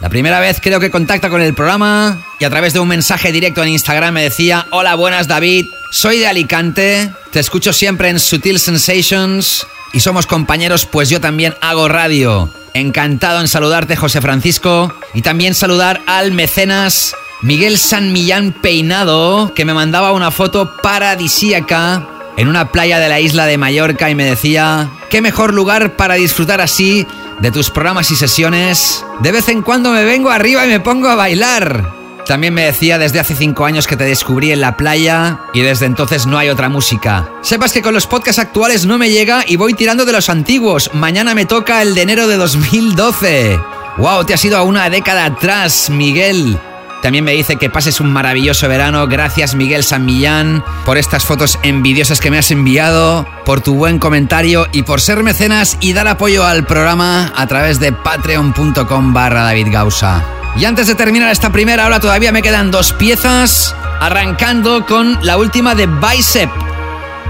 La 0.00 0.08
primera 0.08 0.40
vez 0.40 0.58
creo 0.60 0.80
que 0.80 0.90
contacta 0.90 1.30
con 1.30 1.40
el 1.40 1.54
programa 1.54 2.22
y 2.38 2.44
a 2.44 2.50
través 2.50 2.72
de 2.72 2.80
un 2.80 2.88
mensaje 2.88 3.32
directo 3.32 3.62
en 3.62 3.70
Instagram 3.70 4.14
me 4.14 4.22
decía, 4.22 4.66
hola 4.70 4.96
buenas 4.96 5.28
David, 5.28 5.66
soy 5.90 6.18
de 6.18 6.26
Alicante, 6.26 7.10
te 7.30 7.40
escucho 7.40 7.72
siempre 7.72 8.08
en 8.10 8.20
Sutil 8.20 8.58
Sensations 8.58 9.66
y 9.92 10.00
somos 10.00 10.26
compañeros 10.26 10.86
pues 10.86 11.08
yo 11.08 11.20
también 11.20 11.54
hago 11.60 11.88
radio. 11.88 12.52
Encantado 12.74 13.40
en 13.40 13.48
saludarte 13.48 13.96
José 13.96 14.20
Francisco 14.20 14.92
y 15.14 15.22
también 15.22 15.54
saludar 15.54 16.02
al 16.06 16.32
mecenas 16.32 17.14
Miguel 17.42 17.78
San 17.78 18.12
Millán 18.12 18.52
Peinado 18.52 19.54
que 19.54 19.64
me 19.64 19.72
mandaba 19.72 20.12
una 20.12 20.30
foto 20.30 20.76
paradisíaca 20.82 22.08
en 22.36 22.48
una 22.48 22.72
playa 22.72 22.98
de 22.98 23.08
la 23.08 23.20
isla 23.20 23.46
de 23.46 23.58
Mallorca 23.58 24.10
y 24.10 24.14
me 24.14 24.24
decía, 24.24 24.90
qué 25.10 25.20
mejor 25.20 25.54
lugar 25.54 25.96
para 25.96 26.14
disfrutar 26.14 26.60
así 26.60 27.06
de 27.40 27.50
tus 27.50 27.70
programas 27.70 28.10
y 28.10 28.16
sesiones. 28.16 29.04
De 29.20 29.32
vez 29.32 29.48
en 29.48 29.62
cuando 29.62 29.90
me 29.92 30.04
vengo 30.04 30.30
arriba 30.30 30.64
y 30.64 30.68
me 30.68 30.80
pongo 30.80 31.08
a 31.08 31.14
bailar. 31.14 31.92
También 32.26 32.54
me 32.54 32.64
decía 32.64 32.98
desde 32.98 33.20
hace 33.20 33.36
cinco 33.36 33.66
años 33.66 33.86
que 33.86 33.98
te 33.98 34.04
descubrí 34.04 34.50
en 34.50 34.60
la 34.60 34.76
playa 34.76 35.40
y 35.52 35.60
desde 35.60 35.84
entonces 35.84 36.26
no 36.26 36.38
hay 36.38 36.48
otra 36.48 36.70
música. 36.70 37.28
Sepas 37.42 37.72
que 37.72 37.82
con 37.82 37.92
los 37.92 38.06
podcasts 38.06 38.38
actuales 38.38 38.86
no 38.86 38.96
me 38.96 39.10
llega 39.10 39.44
y 39.46 39.56
voy 39.56 39.74
tirando 39.74 40.06
de 40.06 40.12
los 40.12 40.30
antiguos. 40.30 40.90
Mañana 40.94 41.34
me 41.34 41.44
toca 41.44 41.82
el 41.82 41.94
de 41.94 42.02
enero 42.02 42.26
de 42.26 42.36
2012. 42.36 43.60
¡Wow! 43.98 44.24
Te 44.24 44.34
has 44.34 44.44
ido 44.44 44.56
a 44.56 44.62
una 44.62 44.88
década 44.88 45.26
atrás, 45.26 45.90
Miguel. 45.90 46.58
También 47.04 47.22
me 47.22 47.32
dice 47.32 47.56
que 47.56 47.68
pases 47.68 48.00
un 48.00 48.10
maravilloso 48.10 48.66
verano. 48.66 49.06
Gracias 49.06 49.54
Miguel 49.54 49.84
San 49.84 50.06
Millán 50.06 50.64
por 50.86 50.96
estas 50.96 51.26
fotos 51.26 51.58
envidiosas 51.62 52.18
que 52.18 52.30
me 52.30 52.38
has 52.38 52.50
enviado, 52.50 53.26
por 53.44 53.60
tu 53.60 53.74
buen 53.74 53.98
comentario 53.98 54.66
y 54.72 54.84
por 54.84 55.02
ser 55.02 55.22
mecenas 55.22 55.76
y 55.80 55.92
dar 55.92 56.08
apoyo 56.08 56.46
al 56.46 56.64
programa 56.64 57.30
a 57.36 57.46
través 57.46 57.78
de 57.78 57.92
patreon.com 57.92 59.12
barra 59.12 59.42
David 59.42 59.68
Gausa. 59.70 60.24
Y 60.56 60.64
antes 60.64 60.86
de 60.86 60.94
terminar 60.94 61.30
esta 61.30 61.52
primera 61.52 61.84
hora 61.84 62.00
todavía 62.00 62.32
me 62.32 62.40
quedan 62.40 62.70
dos 62.70 62.94
piezas, 62.94 63.76
arrancando 64.00 64.86
con 64.86 65.18
la 65.20 65.36
última 65.36 65.74
de 65.74 65.86
Bicep. 65.86 66.48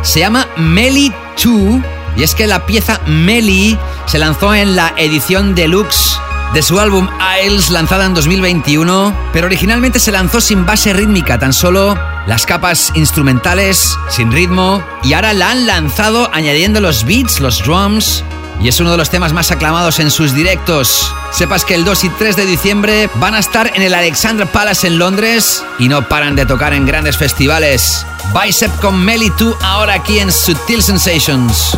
Se 0.03 0.21
llama 0.21 0.47
Meli 0.57 1.13
2 1.45 1.83
y 2.17 2.23
es 2.23 2.37
que 2.37 2.47
la 2.47 2.65
pieza 2.65 3.01
Meli 3.07 3.77
se 4.07 4.19
lanzó 4.19 4.55
en 4.55 4.77
la 4.77 4.95
edición 4.97 5.57
deluxe 5.57 6.21
de 6.53 6.63
su 6.63 6.79
álbum 6.79 7.09
Isles 7.43 7.71
lanzada 7.71 8.07
en 8.07 8.15
2021, 8.15 9.17
pero 9.33 9.47
originalmente 9.47 9.99
se 9.99 10.13
lanzó 10.13 10.41
sin 10.41 10.67
base 10.67 10.93
rítmica, 10.93 11.39
tan 11.39 11.53
solo 11.53 11.99
las 12.27 12.47
capas 12.47 12.93
instrumentales, 12.95 13.97
sin 14.09 14.33
ritmo, 14.33 14.83
y 15.03 15.15
ahora 15.15 15.33
la 15.33 15.51
han 15.51 15.67
lanzado 15.67 16.31
añadiendo 16.33 16.81
los 16.81 17.05
beats, 17.05 17.41
los 17.41 17.63
drums, 17.65 18.25
y 18.61 18.69
es 18.69 18.81
uno 18.81 18.93
de 18.93 18.97
los 18.97 19.11
temas 19.11 19.33
más 19.33 19.51
aclamados 19.51 19.99
en 19.99 20.11
sus 20.11 20.33
directos. 20.35 21.13
Sepas 21.33 21.65
que 21.65 21.75
el 21.75 21.85
2 21.85 22.05
y 22.05 22.09
3 22.11 22.37
de 22.37 22.47
diciembre 22.47 23.11
van 23.17 23.35
a 23.35 23.41
estar 23.41 23.73
en 23.75 23.83
el 23.83 23.95
Alexandra 23.95 24.47
Palace 24.47 24.87
en 24.87 24.99
Londres 24.99 25.65
y 25.79 25.89
no 25.89 26.09
paran 26.09 26.37
de 26.37 26.47
tocar 26.47 26.73
en 26.73 26.87
grandes 26.87 27.17
festivales. 27.17 28.07
Bicep 28.33 28.75
con 28.81 29.05
Melly 29.05 29.33
2 29.39 29.57
ahora 29.63 29.95
aquí 29.95 30.19
en 30.19 30.33
Sutil 30.33 30.83
Sensations. 30.83 31.77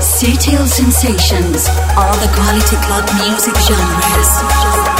Sutil 0.00 0.64
sensations, 0.66 1.68
all 1.96 2.14
the 2.18 2.30
quality 2.34 2.76
club 2.86 3.04
music 3.26 3.54
genres. 3.56 4.97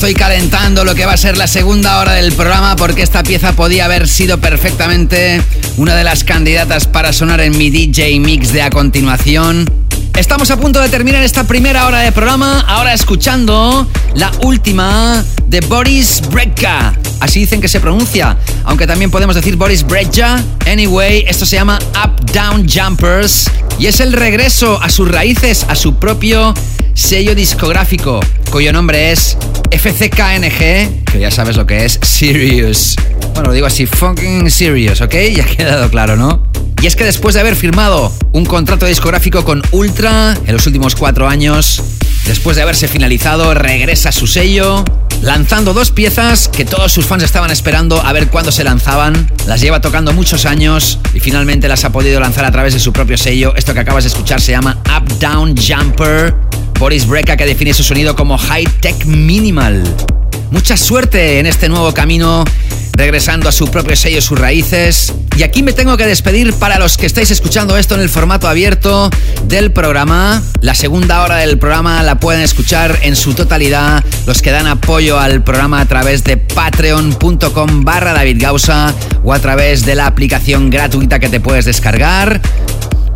Estoy 0.00 0.14
calentando 0.14 0.82
lo 0.82 0.94
que 0.94 1.04
va 1.04 1.12
a 1.12 1.16
ser 1.18 1.36
la 1.36 1.46
segunda 1.46 1.98
hora 1.98 2.14
del 2.14 2.32
programa 2.32 2.74
porque 2.74 3.02
esta 3.02 3.22
pieza 3.22 3.52
podía 3.52 3.84
haber 3.84 4.08
sido 4.08 4.40
perfectamente 4.40 5.42
una 5.76 5.94
de 5.94 6.04
las 6.04 6.24
candidatas 6.24 6.86
para 6.86 7.12
sonar 7.12 7.42
en 7.42 7.58
mi 7.58 7.68
DJ 7.68 8.18
mix 8.18 8.50
de 8.54 8.62
a 8.62 8.70
continuación. 8.70 9.70
Estamos 10.16 10.50
a 10.50 10.56
punto 10.56 10.80
de 10.80 10.88
terminar 10.88 11.22
esta 11.22 11.44
primera 11.44 11.86
hora 11.86 11.98
de 11.98 12.12
programa, 12.12 12.60
ahora 12.60 12.94
escuchando 12.94 13.86
la 14.14 14.32
última 14.42 15.22
de 15.48 15.60
Boris 15.60 16.22
Brejcha. 16.30 16.94
Así 17.20 17.40
dicen 17.40 17.60
que 17.60 17.68
se 17.68 17.78
pronuncia, 17.78 18.38
aunque 18.64 18.86
también 18.86 19.10
podemos 19.10 19.36
decir 19.36 19.56
Boris 19.56 19.86
Brejcha. 19.86 20.42
Anyway, 20.66 21.26
esto 21.28 21.44
se 21.44 21.56
llama 21.56 21.78
Up 22.02 22.24
Down 22.32 22.66
Jumpers 22.66 23.50
y 23.78 23.84
es 23.84 24.00
el 24.00 24.14
regreso 24.14 24.80
a 24.82 24.88
sus 24.88 25.10
raíces, 25.10 25.66
a 25.68 25.74
su 25.74 25.96
propio 25.96 26.54
sello 26.94 27.34
discográfico, 27.34 28.20
cuyo 28.50 28.72
nombre 28.72 29.12
es 29.12 29.36
FCKNG, 29.70 31.04
que 31.04 31.20
ya 31.20 31.30
sabes 31.30 31.56
lo 31.56 31.66
que 31.66 31.84
es, 31.84 32.00
Serious. 32.02 32.96
Bueno, 33.34 33.48
lo 33.48 33.52
digo 33.54 33.66
así, 33.66 33.86
fucking 33.86 34.50
serious, 34.50 35.00
¿ok? 35.00 35.14
Ya 35.36 35.44
ha 35.44 35.46
quedado 35.46 35.90
claro, 35.90 36.16
¿no? 36.16 36.42
Y 36.82 36.86
es 36.86 36.96
que 36.96 37.04
después 37.04 37.34
de 37.34 37.40
haber 37.40 37.54
firmado 37.54 38.12
un 38.32 38.44
contrato 38.46 38.86
discográfico 38.86 39.44
con 39.44 39.62
Ultra 39.70 40.36
en 40.46 40.52
los 40.52 40.66
últimos 40.66 40.96
cuatro 40.96 41.28
años, 41.28 41.82
después 42.26 42.56
de 42.56 42.62
haberse 42.62 42.88
finalizado, 42.88 43.54
regresa 43.54 44.10
a 44.10 44.12
su 44.12 44.26
sello, 44.26 44.84
lanzando 45.22 45.72
dos 45.72 45.90
piezas 45.90 46.48
que 46.48 46.64
todos 46.64 46.92
sus 46.92 47.06
fans 47.06 47.22
estaban 47.22 47.50
esperando 47.50 48.00
a 48.04 48.12
ver 48.12 48.28
cuándo 48.28 48.52
se 48.52 48.64
lanzaban. 48.64 49.30
Las 49.46 49.60
lleva 49.60 49.80
tocando 49.80 50.12
muchos 50.12 50.46
años 50.46 50.98
y 51.14 51.20
finalmente 51.20 51.68
las 51.68 51.84
ha 51.84 51.92
podido 51.92 52.20
lanzar 52.20 52.44
a 52.44 52.52
través 52.52 52.74
de 52.74 52.80
su 52.80 52.92
propio 52.92 53.16
sello. 53.16 53.54
Esto 53.56 53.74
que 53.74 53.80
acabas 53.80 54.04
de 54.04 54.08
escuchar 54.08 54.40
se 54.40 54.52
llama 54.52 54.78
Up 54.96 55.18
Down 55.18 55.54
Jumper. 55.56 56.34
Boris 56.78 57.06
Brejcha 57.06 57.36
que 57.36 57.44
define 57.44 57.74
su 57.74 57.82
sonido 57.82 58.16
como 58.16 58.38
High 58.38 58.66
Tech 58.80 59.04
Minimal. 59.04 59.82
Mucha 60.50 60.76
suerte 60.76 61.38
en 61.38 61.46
este 61.46 61.68
nuevo 61.68 61.92
camino, 61.92 62.44
regresando 62.92 63.48
a 63.48 63.52
su 63.52 63.68
propio 63.68 63.96
sello, 63.96 64.20
sus 64.20 64.38
raíces. 64.38 65.12
Y 65.36 65.42
aquí 65.42 65.62
me 65.62 65.72
tengo 65.72 65.96
que 65.96 66.06
despedir 66.06 66.52
para 66.54 66.78
los 66.78 66.96
que 66.96 67.06
estáis 67.06 67.30
escuchando 67.30 67.76
esto 67.76 67.94
en 67.94 68.00
el 68.00 68.08
formato 68.08 68.48
abierto 68.48 69.10
del 69.44 69.72
programa. 69.72 70.42
La 70.60 70.74
segunda 70.74 71.22
hora 71.22 71.36
del 71.36 71.58
programa 71.58 72.02
la 72.02 72.20
pueden 72.20 72.42
escuchar 72.42 72.98
en 73.02 73.16
su 73.16 73.34
totalidad 73.34 74.04
los 74.26 74.42
que 74.42 74.50
dan 74.50 74.66
apoyo 74.66 75.18
al 75.18 75.42
programa 75.42 75.80
a 75.80 75.86
través 75.86 76.24
de 76.24 76.36
patreon.com 76.36 77.84
barra 77.84 78.12
David 78.12 78.44
o 79.22 79.32
a 79.32 79.38
través 79.38 79.84
de 79.84 79.94
la 79.94 80.06
aplicación 80.06 80.70
gratuita 80.70 81.18
que 81.18 81.28
te 81.28 81.40
puedes 81.40 81.64
descargar 81.64 82.40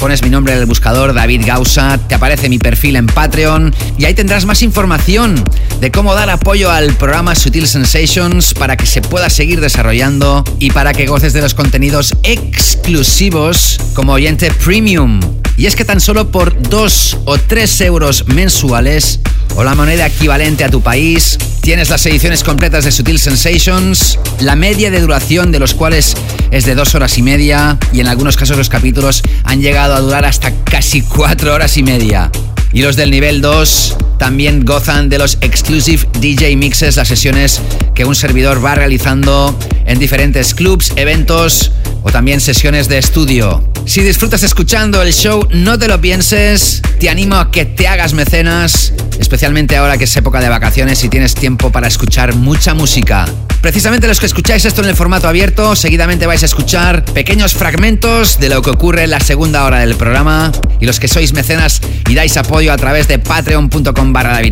pones 0.05 0.23
mi 0.23 0.29
nombre 0.29 0.53
en 0.53 0.59
el 0.59 0.67
buscador 0.67 1.15
David 1.15 1.47
Gausa, 1.47 1.97
te 1.97 2.15
aparece 2.15 2.51
mi 2.51 2.59
perfil 2.59 2.97
en 2.97 3.07
Patreon 3.07 3.75
y 3.97 4.05
ahí 4.05 4.13
tendrás 4.13 4.45
más 4.45 4.61
información 4.61 5.43
de 5.81 5.91
cómo 5.91 6.15
dar 6.15 6.29
apoyo 6.29 6.71
al 6.71 6.93
programa 6.93 7.35
Sutil 7.35 7.67
Sensations 7.67 8.53
para 8.53 8.77
que 8.77 8.85
se 8.85 9.01
pueda 9.01 9.31
seguir 9.31 9.63
desarrollando 9.63 10.45
y 10.59 10.73
para 10.73 10.93
que 10.93 11.07
goces 11.07 11.33
de 11.33 11.41
los 11.41 11.55
contenidos 11.55 12.15
exclusivos 12.23 13.81
como 13.95 14.13
oyente 14.13 14.51
premium. 14.63 15.21
Y 15.57 15.65
es 15.65 15.75
que 15.75 15.87
tan 15.87 16.01
solo 16.01 16.31
por 16.31 16.61
2 16.69 17.19
o 17.25 17.39
3 17.39 17.81
euros 17.81 18.27
mensuales 18.27 19.21
o 19.57 19.65
la 19.65 19.75
moneda 19.75 20.07
equivalente 20.07 20.65
a 20.65 20.69
tu 20.69 20.83
país, 20.83 21.39
tienes 21.61 21.89
las 21.89 22.05
ediciones 22.07 22.43
completas 22.43 22.85
de 22.85 22.93
Sutil 22.93 23.19
Sensations, 23.19 24.19
la 24.41 24.57
media 24.57 24.91
de 24.91 25.01
duración 25.01 25.53
de 25.53 25.61
los 25.61 25.75
cuales 25.75 26.15
es 26.51 26.65
de 26.65 26.75
2 26.75 26.95
horas 26.97 27.17
y 27.19 27.23
media 27.23 27.79
y 27.93 28.01
en 28.01 28.09
algunos 28.09 28.37
casos 28.37 28.57
los 28.57 28.69
capítulos 28.69 29.23
han 29.45 29.61
llegado 29.61 29.94
a 29.95 30.01
durar 30.01 30.25
hasta 30.25 30.53
casi 30.65 31.03
4 31.03 31.55
horas 31.55 31.77
y 31.77 31.83
media. 31.83 32.31
Y 32.73 32.83
los 32.83 32.97
del 32.97 33.11
nivel 33.11 33.41
2 33.41 33.97
también 34.19 34.65
gozan 34.65 35.09
de 35.09 35.19
los 35.19 35.39
exclusive 35.41 36.09
DJ 36.21 36.57
mixes, 36.57 36.97
las 36.97 37.09
sesiones 37.09 37.61
que 37.95 38.05
un 38.05 38.15
servidor 38.15 38.65
va 38.65 38.75
realizando 38.75 39.57
en 39.87 39.99
diferentes 39.99 40.55
clubs, 40.55 40.93
eventos 40.97 41.71
o 42.03 42.11
también 42.11 42.41
sesiones 42.41 42.89
de 42.89 42.99
estudio. 42.99 43.71
Si 43.87 44.01
disfrutas 44.03 44.43
escuchando 44.43 45.03
el 45.03 45.13
show, 45.13 45.47
no 45.51 45.79
te 45.79 45.89
lo 45.89 46.01
pienses, 46.01 46.83
te 46.99 47.09
animo 47.09 47.37
a 47.37 47.51
que 47.51 47.65
te 47.65 47.87
hagas 47.87 48.15
mecenas, 48.15 48.93
especialmente 49.19 49.77
ahora 49.77 49.99
que 49.99 50.05
es 50.05 50.17
época 50.17 50.41
de 50.41 50.49
vacaciones 50.49 51.03
y 51.05 51.09
tienes 51.09 51.35
tiempo 51.35 51.71
para 51.71 51.89
escuchar 51.89 52.35
mucha 52.35 52.75
música. 52.75 53.27
Precisamente 53.61 54.07
los 54.07 54.21
que 54.21 54.27
escucháis 54.27 54.65
esto 54.67 54.83
en 54.83 54.89
el 54.91 54.95
formato 54.95 55.27
abierto, 55.27 55.75
seguidamente 55.75 56.27
vais 56.27 56.43
a 56.43 56.47
escuchar 56.47 57.03
pequeños 57.07 57.55
fragmentos 57.55 58.39
de 58.39 58.51
lo 58.51 58.61
que 58.61 58.69
ocurre 58.69 59.05
en 59.05 59.11
la 59.11 59.21
segunda 59.21 59.65
hora 59.65 59.79
del 59.79 59.97
programa. 59.97 60.53
Y 60.81 60.87
los 60.87 61.01
que 61.01 61.09
sois 61.09 61.33
mecenas 61.33 61.81
y 62.09 62.15
dais 62.15 62.37
apoyo 62.37 62.73
a 62.73 62.77
través 62.77 63.09
de 63.09 63.19
patreon.com 63.19 64.13
barra 64.13 64.43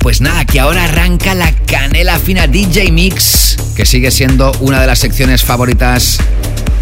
pues 0.00 0.20
nada, 0.20 0.44
que 0.44 0.58
ahora 0.58 0.84
arranca 0.84 1.34
la 1.34 1.52
canela 1.52 2.18
fina 2.18 2.46
DJ 2.48 2.90
Mix, 2.90 3.56
que 3.76 3.86
sigue 3.86 4.10
siendo 4.10 4.50
una 4.60 4.80
de 4.80 4.86
las 4.88 4.98
secciones 4.98 5.44
favoritas 5.44 6.18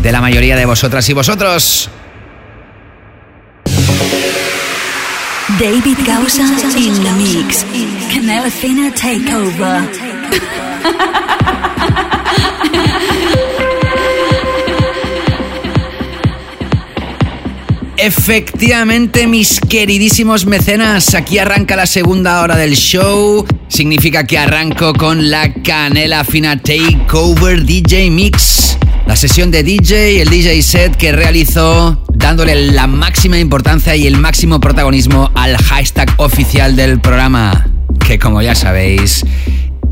de 0.02 0.12
la 0.12 0.20
mayoría 0.20 0.56
de 0.56 0.64
vosotras 0.64 1.08
y 1.08 1.12
vosotros. 1.12 1.90
David 5.58 5.98
Gausa 6.06 6.42
in 6.42 6.94
the 7.04 7.12
mix. 7.18 7.64
Canela 8.10 8.50
Fina 8.50 8.90
Takeover. 8.90 9.84
Efectivamente, 18.06 19.26
mis 19.26 19.60
queridísimos 19.60 20.44
mecenas, 20.44 21.14
aquí 21.14 21.38
arranca 21.38 21.74
la 21.74 21.86
segunda 21.86 22.42
hora 22.42 22.54
del 22.54 22.74
show. 22.76 23.46
Significa 23.68 24.26
que 24.26 24.36
arranco 24.36 24.92
con 24.92 25.30
la 25.30 25.54
canela 25.54 26.22
fina 26.22 26.60
Takeover 26.60 27.64
DJ 27.64 28.10
Mix. 28.10 28.76
La 29.06 29.16
sesión 29.16 29.50
de 29.50 29.62
DJ, 29.62 30.20
el 30.20 30.28
DJ 30.28 30.60
set 30.60 30.96
que 30.96 31.12
realizó 31.12 31.98
dándole 32.12 32.72
la 32.72 32.86
máxima 32.86 33.38
importancia 33.38 33.96
y 33.96 34.06
el 34.06 34.18
máximo 34.18 34.60
protagonismo 34.60 35.30
al 35.34 35.56
hashtag 35.56 36.12
oficial 36.18 36.76
del 36.76 37.00
programa, 37.00 37.70
que 38.06 38.18
como 38.18 38.42
ya 38.42 38.54
sabéis 38.54 39.24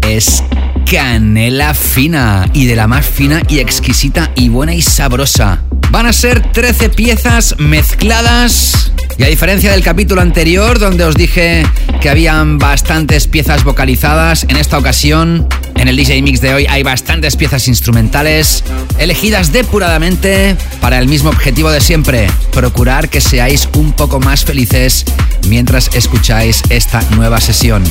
es 0.08 0.42
canela 0.90 1.74
fina 1.74 2.48
y 2.52 2.66
de 2.66 2.76
la 2.76 2.86
más 2.86 3.06
fina 3.06 3.42
y 3.48 3.58
exquisita 3.58 4.30
y 4.34 4.48
buena 4.48 4.74
y 4.74 4.82
sabrosa. 4.82 5.62
Van 5.90 6.06
a 6.06 6.12
ser 6.12 6.52
13 6.52 6.90
piezas 6.90 7.54
mezcladas 7.58 8.92
y 9.18 9.24
a 9.24 9.28
diferencia 9.28 9.72
del 9.72 9.82
capítulo 9.82 10.20
anterior 10.20 10.78
donde 10.78 11.04
os 11.04 11.14
dije 11.14 11.64
que 12.00 12.08
habían 12.08 12.58
bastantes 12.58 13.28
piezas 13.28 13.64
vocalizadas, 13.64 14.44
en 14.48 14.56
esta 14.56 14.78
ocasión, 14.78 15.48
en 15.76 15.88
el 15.88 15.96
DJ 15.96 16.22
Mix 16.22 16.40
de 16.40 16.54
hoy 16.54 16.66
hay 16.68 16.82
bastantes 16.82 17.36
piezas 17.36 17.68
instrumentales 17.68 18.64
elegidas 18.98 19.52
depuradamente 19.52 20.56
para 20.80 20.98
el 20.98 21.08
mismo 21.08 21.30
objetivo 21.30 21.70
de 21.70 21.80
siempre, 21.80 22.28
procurar 22.52 23.08
que 23.08 23.20
seáis 23.20 23.68
un 23.74 23.92
poco 23.92 24.20
más 24.20 24.44
felices 24.44 25.04
mientras 25.48 25.90
escucháis 25.94 26.62
esta 26.70 27.02
nueva 27.16 27.40
sesión. 27.40 27.82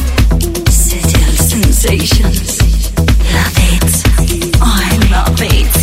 digital 0.91 1.33
sensations. 1.37 2.59
Love 3.31 3.55
it. 3.71 4.59
I 4.61 4.97
love 5.09 5.41
it. 5.41 5.80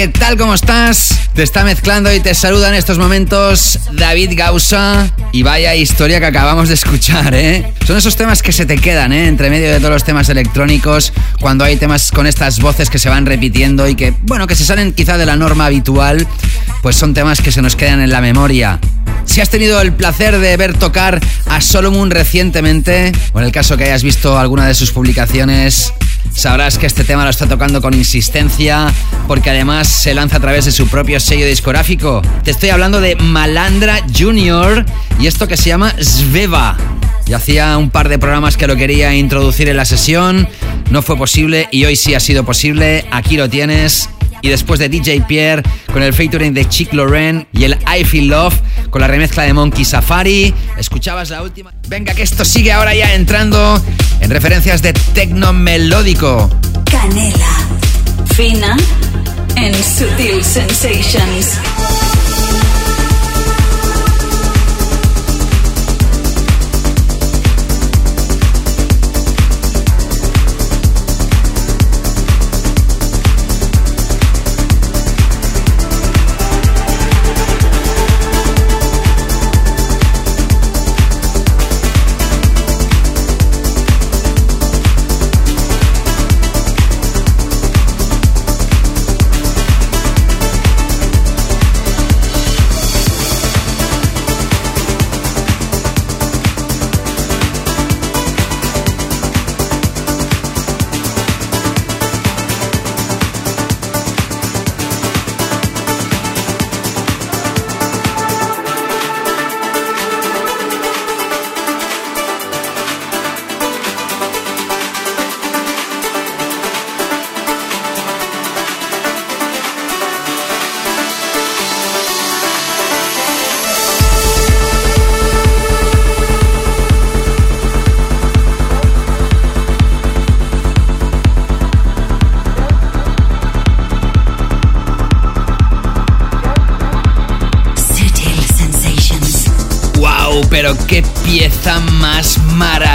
¿Qué 0.00 0.08
tal? 0.08 0.38
¿Cómo 0.38 0.54
estás? 0.54 1.14
Te 1.34 1.42
está 1.42 1.62
mezclando 1.62 2.10
y 2.10 2.20
te 2.20 2.34
saluda 2.34 2.70
en 2.70 2.74
estos 2.74 2.96
momentos 2.96 3.78
David 3.92 4.32
Gausa. 4.34 5.12
Y 5.30 5.42
vaya 5.42 5.74
historia 5.74 6.18
que 6.20 6.24
acabamos 6.24 6.68
de 6.68 6.74
escuchar, 6.74 7.34
¿eh? 7.34 7.70
Son 7.86 7.98
esos 7.98 8.16
temas 8.16 8.42
que 8.42 8.50
se 8.50 8.64
te 8.64 8.78
quedan, 8.78 9.12
¿eh? 9.12 9.28
Entre 9.28 9.50
medio 9.50 9.70
de 9.70 9.76
todos 9.76 9.90
los 9.90 10.04
temas 10.04 10.30
electrónicos, 10.30 11.12
cuando 11.38 11.66
hay 11.66 11.76
temas 11.76 12.12
con 12.12 12.26
estas 12.26 12.60
voces 12.60 12.88
que 12.88 12.98
se 12.98 13.10
van 13.10 13.26
repitiendo 13.26 13.86
y 13.88 13.94
que, 13.94 14.14
bueno, 14.22 14.46
que 14.46 14.54
se 14.54 14.64
salen 14.64 14.94
quizá 14.94 15.18
de 15.18 15.26
la 15.26 15.36
norma 15.36 15.66
habitual, 15.66 16.26
pues 16.80 16.96
son 16.96 17.12
temas 17.12 17.42
que 17.42 17.52
se 17.52 17.60
nos 17.60 17.76
quedan 17.76 18.00
en 18.00 18.08
la 18.08 18.22
memoria. 18.22 18.80
Si 19.26 19.42
has 19.42 19.50
tenido 19.50 19.82
el 19.82 19.92
placer 19.92 20.38
de 20.38 20.56
ver 20.56 20.78
tocar 20.78 21.20
a 21.44 21.60
Solomon 21.60 22.10
recientemente, 22.10 23.12
o 23.34 23.40
en 23.40 23.44
el 23.44 23.52
caso 23.52 23.76
que 23.76 23.84
hayas 23.84 24.02
visto 24.02 24.38
alguna 24.38 24.66
de 24.66 24.74
sus 24.74 24.92
publicaciones, 24.92 25.92
sabrás 26.40 26.78
que 26.78 26.86
este 26.86 27.04
tema 27.04 27.24
lo 27.24 27.28
está 27.28 27.46
tocando 27.46 27.82
con 27.82 27.92
insistencia 27.92 28.90
porque 29.28 29.50
además 29.50 29.88
se 29.88 30.14
lanza 30.14 30.38
a 30.38 30.40
través 30.40 30.64
de 30.64 30.72
su 30.72 30.88
propio 30.88 31.20
sello 31.20 31.44
discográfico. 31.44 32.22
Te 32.44 32.50
estoy 32.50 32.70
hablando 32.70 32.98
de 33.02 33.14
Malandra 33.16 34.00
Junior 34.18 34.86
y 35.18 35.26
esto 35.26 35.46
que 35.46 35.58
se 35.58 35.68
llama 35.68 35.94
Sveva. 36.00 36.78
Y 37.26 37.34
hacía 37.34 37.76
un 37.76 37.90
par 37.90 38.08
de 38.08 38.18
programas 38.18 38.56
que 38.56 38.66
lo 38.66 38.74
quería 38.76 39.14
introducir 39.14 39.68
en 39.68 39.76
la 39.76 39.84
sesión, 39.84 40.48
no 40.90 41.02
fue 41.02 41.18
posible 41.18 41.68
y 41.72 41.84
hoy 41.84 41.94
sí 41.94 42.14
ha 42.14 42.20
sido 42.20 42.42
posible. 42.42 43.04
Aquí 43.10 43.36
lo 43.36 43.50
tienes 43.50 44.08
y 44.42 44.48
después 44.48 44.80
de 44.80 44.88
DJ 44.88 45.22
Pierre 45.22 45.62
con 45.92 46.02
el 46.02 46.12
featuring 46.12 46.54
de 46.54 46.68
Chick 46.68 46.92
Loren 46.92 47.46
y 47.52 47.64
el 47.64 47.78
I 47.86 48.04
Feel 48.04 48.28
Love 48.28 48.54
con 48.90 49.00
la 49.00 49.08
remezcla 49.08 49.44
de 49.44 49.52
Monkey 49.52 49.84
Safari. 49.84 50.54
Escuchabas 50.78 51.30
la 51.30 51.42
última. 51.42 51.72
Venga, 51.88 52.14
que 52.14 52.22
esto 52.22 52.44
sigue 52.44 52.72
ahora 52.72 52.94
ya 52.94 53.14
entrando 53.14 53.82
en 54.20 54.30
referencias 54.30 54.82
de 54.82 54.92
tecno 54.92 55.52
melódico. 55.52 56.50
Canela. 56.90 57.68
Fina 58.34 58.76
en 59.56 59.74
Sutil 59.74 60.42
Sensations. 60.44 61.58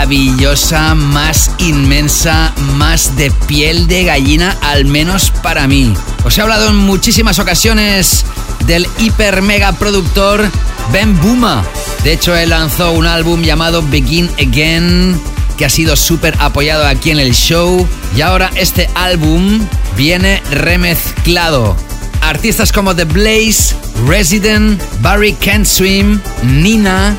Maravillosa, 0.06 0.94
más 0.94 1.50
inmensa, 1.58 2.54
más 2.76 3.16
de 3.16 3.32
piel 3.48 3.88
de 3.88 4.04
gallina, 4.04 4.56
al 4.60 4.84
menos 4.84 5.32
para 5.42 5.66
mí. 5.66 5.92
Os 6.24 6.38
he 6.38 6.42
hablado 6.42 6.68
en 6.68 6.76
muchísimas 6.76 7.40
ocasiones 7.40 8.24
del 8.66 8.86
hiper 8.98 9.42
mega 9.42 9.72
productor 9.72 10.48
Ben 10.92 11.20
Buma. 11.20 11.64
De 12.04 12.12
hecho, 12.12 12.36
él 12.36 12.50
lanzó 12.50 12.92
un 12.92 13.08
álbum 13.08 13.42
llamado 13.42 13.82
Begin 13.82 14.30
Again, 14.38 15.20
que 15.58 15.64
ha 15.64 15.70
sido 15.70 15.96
súper 15.96 16.36
apoyado 16.38 16.86
aquí 16.86 17.10
en 17.10 17.18
el 17.18 17.34
show. 17.34 17.84
Y 18.16 18.20
ahora 18.20 18.52
este 18.54 18.88
álbum 18.94 19.66
viene 19.96 20.40
remezclado. 20.52 21.76
Artistas 22.20 22.70
como 22.70 22.94
The 22.94 23.04
Blaze, 23.06 23.74
Resident, 24.06 24.80
Barry 25.00 25.32
Can't 25.32 25.66
Swim, 25.66 26.20
Nina, 26.44 27.16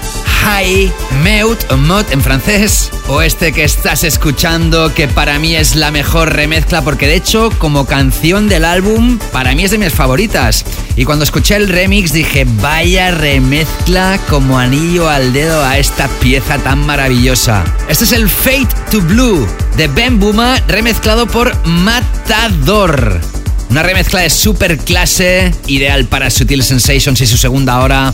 High, 0.50 0.90
Meut 1.24 1.60
o 1.72 1.76
Mot 1.76 2.10
en 2.14 2.22
francés, 2.22 2.90
o 3.10 3.22
este 3.22 3.52
que 3.52 3.66
estás 3.66 4.06
escuchando 4.06 4.94
que 4.94 5.10
para 5.10 5.40
mí 5.40 5.58
es 5.58 5.76
la 5.76 5.92
mejor 5.92 6.32
remezcla 6.34 6.82
porque 6.84 7.06
de 7.06 7.16
hecho 7.16 7.50
como 7.58 7.86
canción 7.86 8.48
del 8.48 8.64
álbum 8.64 9.20
para 9.34 9.54
mí 9.56 9.66
es 9.66 9.72
de 9.72 9.78
mis 9.78 9.92
favoritas. 9.92 10.64
Y 10.96 11.04
cuando 11.04 11.26
escuché 11.26 11.58
el 11.58 11.68
remix 11.68 12.14
dije, 12.14 12.48
vaya 12.62 13.12
remezcla 13.12 14.22
como 14.30 14.58
anillo 14.58 15.10
al 15.10 15.34
dedo 15.34 15.66
a 15.66 15.80
esta 15.80 16.08
pieza 16.22 16.58
tan 16.60 16.86
maravillosa. 16.86 17.66
Este 17.90 18.06
es 18.06 18.14
el 18.14 18.30
Fate 18.30 18.70
to 18.90 19.02
Blue 19.02 19.46
de 19.76 19.90
Ben 19.90 20.18
Buma 20.18 20.64
remezclado 20.70 21.28
por 21.28 21.54
Matador. 21.66 23.20
Una 23.70 23.84
remezcla 23.84 24.22
de 24.22 24.30
super 24.30 24.78
clase, 24.78 25.54
ideal 25.68 26.06
para 26.06 26.30
Sutil 26.30 26.64
Sensations 26.64 27.20
y 27.20 27.28
su 27.28 27.38
segunda 27.38 27.82
hora. 27.82 28.14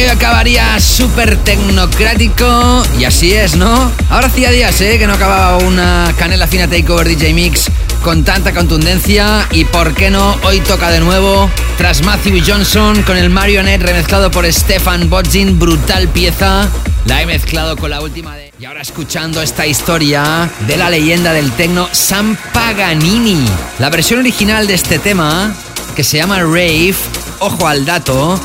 Hoy 0.00 0.08
acabaría 0.08 0.80
súper 0.80 1.36
tecnocrático. 1.36 2.82
Y 2.98 3.04
así 3.04 3.32
es, 3.32 3.56
¿no? 3.56 3.90
Ahora 4.10 4.28
hacía 4.28 4.50
días, 4.50 4.80
¿eh? 4.80 4.98
Que 4.98 5.06
no 5.06 5.14
acababa 5.14 5.58
una 5.58 6.14
canela 6.18 6.46
fina 6.46 6.66
takeover 6.66 7.06
DJ 7.08 7.34
Mix 7.34 7.70
con 8.02 8.24
tanta 8.24 8.52
contundencia. 8.54 9.46
Y 9.50 9.64
por 9.66 9.94
qué 9.94 10.10
no, 10.10 10.36
hoy 10.44 10.60
toca 10.60 10.90
de 10.90 11.00
nuevo. 11.00 11.50
Tras 11.76 12.02
Matthew 12.02 12.42
Johnson 12.46 13.02
con 13.02 13.16
el 13.16 13.28
Marionette 13.28 13.82
remezclado 13.82 14.30
por 14.30 14.50
Stefan 14.50 15.10
Bodzin. 15.10 15.58
Brutal 15.58 16.08
pieza. 16.08 16.68
La 17.04 17.20
he 17.20 17.26
mezclado 17.26 17.76
con 17.76 17.90
la 17.90 18.00
última 18.00 18.34
de. 18.36 18.52
Y 18.58 18.64
ahora 18.64 18.80
escuchando 18.80 19.42
esta 19.42 19.66
historia 19.66 20.50
de 20.66 20.76
la 20.76 20.88
leyenda 20.88 21.32
del 21.32 21.50
tecno 21.52 21.88
Sam 21.92 22.36
Paganini. 22.54 23.44
La 23.78 23.90
versión 23.90 24.20
original 24.20 24.66
de 24.66 24.74
este 24.74 24.98
tema, 24.98 25.52
que 25.96 26.04
se 26.04 26.16
llama 26.16 26.38
Rave, 26.38 26.94
ojo 27.40 27.66
al 27.66 27.84
dato, 27.84 28.40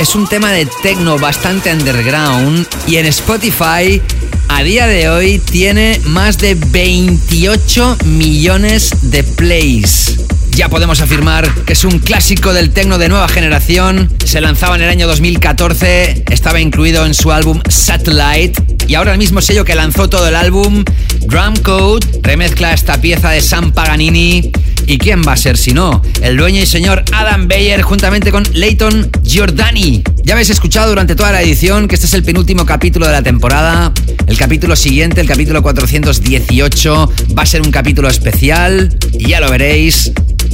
es 0.00 0.14
un 0.14 0.26
tema 0.26 0.50
de 0.50 0.66
tecno 0.82 1.18
bastante 1.18 1.70
underground 1.70 2.66
y 2.86 2.96
en 2.96 3.04
Spotify 3.04 4.00
a 4.48 4.62
día 4.62 4.86
de 4.86 5.10
hoy 5.10 5.38
tiene 5.38 6.00
más 6.06 6.38
de 6.38 6.54
28 6.54 7.98
millones 8.06 8.90
de 9.02 9.22
plays. 9.22 10.16
Ya 10.52 10.70
podemos 10.70 11.02
afirmar 11.02 11.52
que 11.66 11.74
es 11.74 11.84
un 11.84 11.98
clásico 11.98 12.54
del 12.54 12.70
tecno 12.70 12.96
de 12.96 13.10
nueva 13.10 13.28
generación. 13.28 14.10
Se 14.24 14.40
lanzaba 14.40 14.76
en 14.76 14.82
el 14.82 14.88
año 14.88 15.06
2014, 15.06 16.24
estaba 16.30 16.60
incluido 16.60 17.04
en 17.04 17.12
su 17.12 17.30
álbum 17.30 17.60
Satellite 17.68 18.62
y 18.86 18.94
ahora 18.94 19.12
el 19.12 19.18
mismo 19.18 19.42
sello 19.42 19.66
que 19.66 19.74
lanzó 19.74 20.08
todo 20.08 20.26
el 20.26 20.34
álbum, 20.34 20.82
Drum 21.26 21.56
Code, 21.56 22.06
remezcla 22.22 22.72
esta 22.72 23.00
pieza 23.00 23.30
de 23.30 23.42
Sam 23.42 23.72
Paganini. 23.72 24.50
¿Y 24.90 24.98
quién 24.98 25.22
va 25.22 25.34
a 25.34 25.36
ser 25.36 25.56
si 25.56 25.70
no? 25.70 26.02
El 26.20 26.36
dueño 26.36 26.60
y 26.60 26.66
señor 26.66 27.04
Adam 27.12 27.46
Bayer 27.46 27.80
juntamente 27.80 28.32
con 28.32 28.42
Leighton 28.52 29.08
Giordani. 29.22 30.02
Ya 30.24 30.32
habéis 30.32 30.50
escuchado 30.50 30.88
durante 30.88 31.14
toda 31.14 31.30
la 31.30 31.40
edición 31.42 31.86
que 31.86 31.94
este 31.94 32.08
es 32.08 32.14
el 32.14 32.24
penúltimo 32.24 32.66
capítulo 32.66 33.06
de 33.06 33.12
la 33.12 33.22
temporada. 33.22 33.92
El 34.26 34.36
capítulo 34.36 34.74
siguiente, 34.74 35.20
el 35.20 35.28
capítulo 35.28 35.62
418, 35.62 37.12
va 37.38 37.42
a 37.44 37.46
ser 37.46 37.62
un 37.62 37.70
capítulo 37.70 38.08
especial 38.08 38.98
y 39.12 39.28
ya 39.28 39.38
lo 39.38 39.48
veréis 39.48 40.10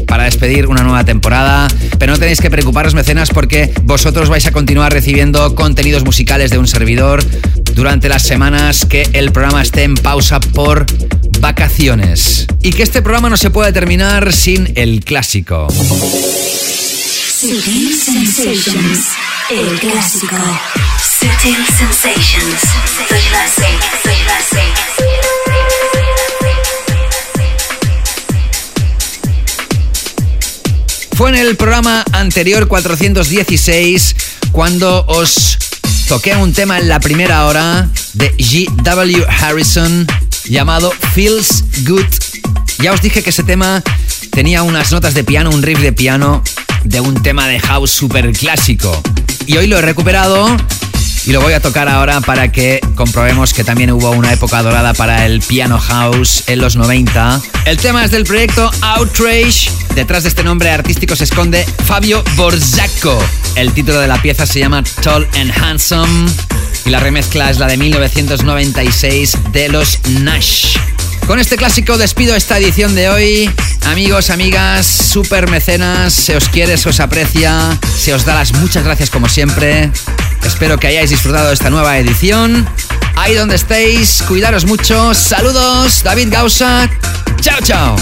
para 0.07 0.25
despedir 0.25 0.67
una 0.67 0.83
nueva 0.83 1.03
temporada. 1.05 1.69
Pero 1.99 2.13
no 2.13 2.19
tenéis 2.19 2.43
que 2.43 2.51
preocuparos, 2.51 2.95
mecenas, 2.95 3.31
porque 3.31 3.73
vosotros 3.85 4.29
vais 4.29 4.45
a 4.45 4.53
continuar 4.53 4.93
recibiendo 4.93 5.55
contenidos 5.55 6.05
musicales 6.05 6.51
de 6.51 6.59
un 6.59 6.69
servidor 6.69 7.25
durante 7.75 8.11
las 8.11 8.23
semanas 8.23 8.85
que 8.85 9.09
el 9.15 9.33
programa 9.33 9.63
esté 9.63 9.85
en 9.85 9.95
pausa 9.95 10.41
por 10.41 10.85
vacaciones. 11.41 12.47
Y 12.63 12.73
que 12.73 12.83
este 12.83 13.03
programa 13.03 13.31
no 13.31 13.37
se 13.37 13.51
puede 13.51 13.73
terminar 13.73 14.33
sin 14.33 14.73
el 14.77 15.05
clásico. 15.05 15.69
Sutil 17.41 17.95
Sensations, 17.95 19.07
el 19.51 19.79
clásico. 19.79 20.37
Sutil 21.21 21.57
Sensations, 21.79 22.61
the 23.09 23.19
classic, 23.29 23.81
the 24.03 24.15
classic. 24.25 24.87
Fue 31.17 31.31
en 31.31 31.37
el 31.37 31.57
programa 31.57 32.05
anterior 32.13 32.69
416 32.69 34.17
cuando 34.53 35.07
os 35.07 35.57
toqué 36.09 36.37
un 36.37 36.53
tema 36.53 36.79
en 36.79 36.89
la 36.89 37.01
primera 37.01 37.47
hora 37.47 37.89
de 38.13 38.37
G.W. 38.37 39.25
Harrison 39.27 40.07
llamado 40.48 40.93
Feels 41.14 41.64
Good. 41.86 42.06
Ya 42.78 42.93
os 42.93 43.01
dije 43.01 43.23
que 43.23 43.31
ese 43.31 43.43
tema 43.43 43.82
tenía 44.31 44.62
unas 44.62 44.93
notas 44.93 45.14
de 45.14 45.24
piano, 45.24 45.51
un 45.51 45.62
riff 45.62 45.81
de 45.81 45.93
piano 45.93 46.43
de 46.85 47.01
un 47.01 47.23
tema 47.23 47.48
de 47.48 47.59
house 47.60 47.90
super 47.90 48.32
clásico. 48.32 49.02
Y 49.47 49.56
hoy 49.56 49.66
lo 49.66 49.78
he 49.78 49.82
recuperado 49.82 50.56
y 51.27 51.32
lo 51.32 51.40
voy 51.40 51.55
a 51.55 51.60
tocar 51.60 51.89
ahora 51.89 52.20
para 52.20 52.52
que 52.52 52.81
comprobemos 52.94 53.52
que 53.52 53.64
también 53.64 53.90
hubo 53.90 54.10
una 54.10 54.32
época 54.32 54.62
dorada 54.62 54.94
para 54.94 55.27
el 55.27 55.40
piano 55.40 55.78
house 55.78 56.44
en 56.47 56.60
los 56.60 56.77
90. 56.77 57.40
El 57.64 57.78
tema 57.78 58.05
es 58.05 58.12
del 58.12 58.24
proyecto 58.24 58.70
Outrage. 58.81 59.70
Detrás 59.94 60.23
de 60.23 60.28
este 60.28 60.44
nombre 60.44 60.70
artístico 60.70 61.16
se 61.16 61.24
esconde 61.24 61.64
Fabio 61.85 62.23
Borzacco. 62.36 63.18
El 63.56 63.73
título 63.73 64.01
de 64.01 64.06
la 64.06 64.20
pieza 64.23 64.47
se 64.47 64.60
llama 64.60 64.85
Tall 65.02 65.27
and 65.35 65.52
Handsome 65.60 66.31
y 66.87 66.91
la 66.91 67.01
remezcla 67.01 67.51
es 67.51 67.59
la 67.59 67.67
de 67.67 67.77
1996 67.77 69.37
de 69.53 69.69
los 69.69 69.99
Nash. 70.21 70.77
Con 71.27 71.41
este 71.41 71.57
clásico 71.57 71.99
despido 71.99 72.37
esta 72.37 72.59
edición 72.59 72.95
de 72.95 73.09
hoy. 73.09 73.51
Amigos, 73.87 74.31
amigas, 74.31 74.87
super 74.87 75.51
mecenas, 75.51 76.13
se 76.13 76.37
os 76.37 76.49
quiere, 76.49 76.77
se 76.77 76.89
os 76.89 77.01
aprecia, 77.01 77.77
se 77.97 78.15
os 78.15 78.25
da 78.25 78.35
las 78.35 78.53
muchas 78.55 78.85
gracias 78.85 79.11
como 79.11 79.29
siempre. 79.29 79.91
Espero 80.45 80.79
que 80.79 80.87
hayáis 80.87 81.11
disfrutado 81.11 81.49
de 81.49 81.55
esta 81.55 81.71
nueva 81.71 81.99
edición. 81.99 82.69
Ahí 83.17 83.35
donde 83.35 83.57
estéis, 83.57 84.23
cuidaros 84.23 84.65
mucho. 84.65 85.13
Saludos, 85.15 86.03
David 86.05 86.29
Gausa. 86.31 86.89
Chao, 87.41 87.59
chao. 87.63 87.97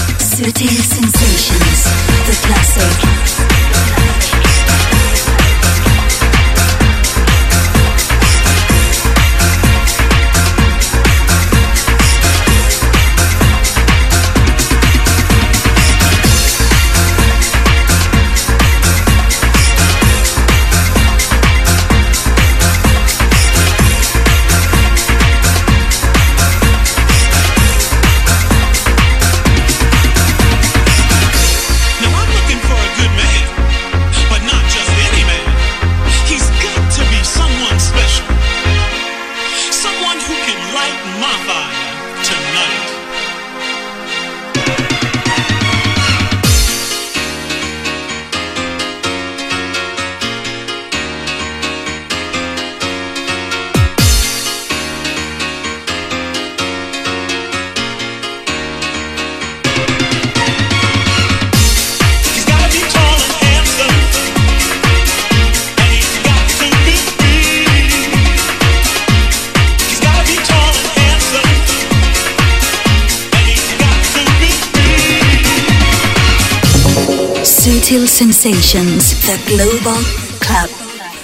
Sensations, 78.15 79.11
the 79.27 79.35
global 79.45 79.99
club. 80.39 80.69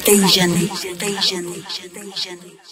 Asian. 0.05 0.51
Asian. 1.01 1.63
Asian. 1.95 2.70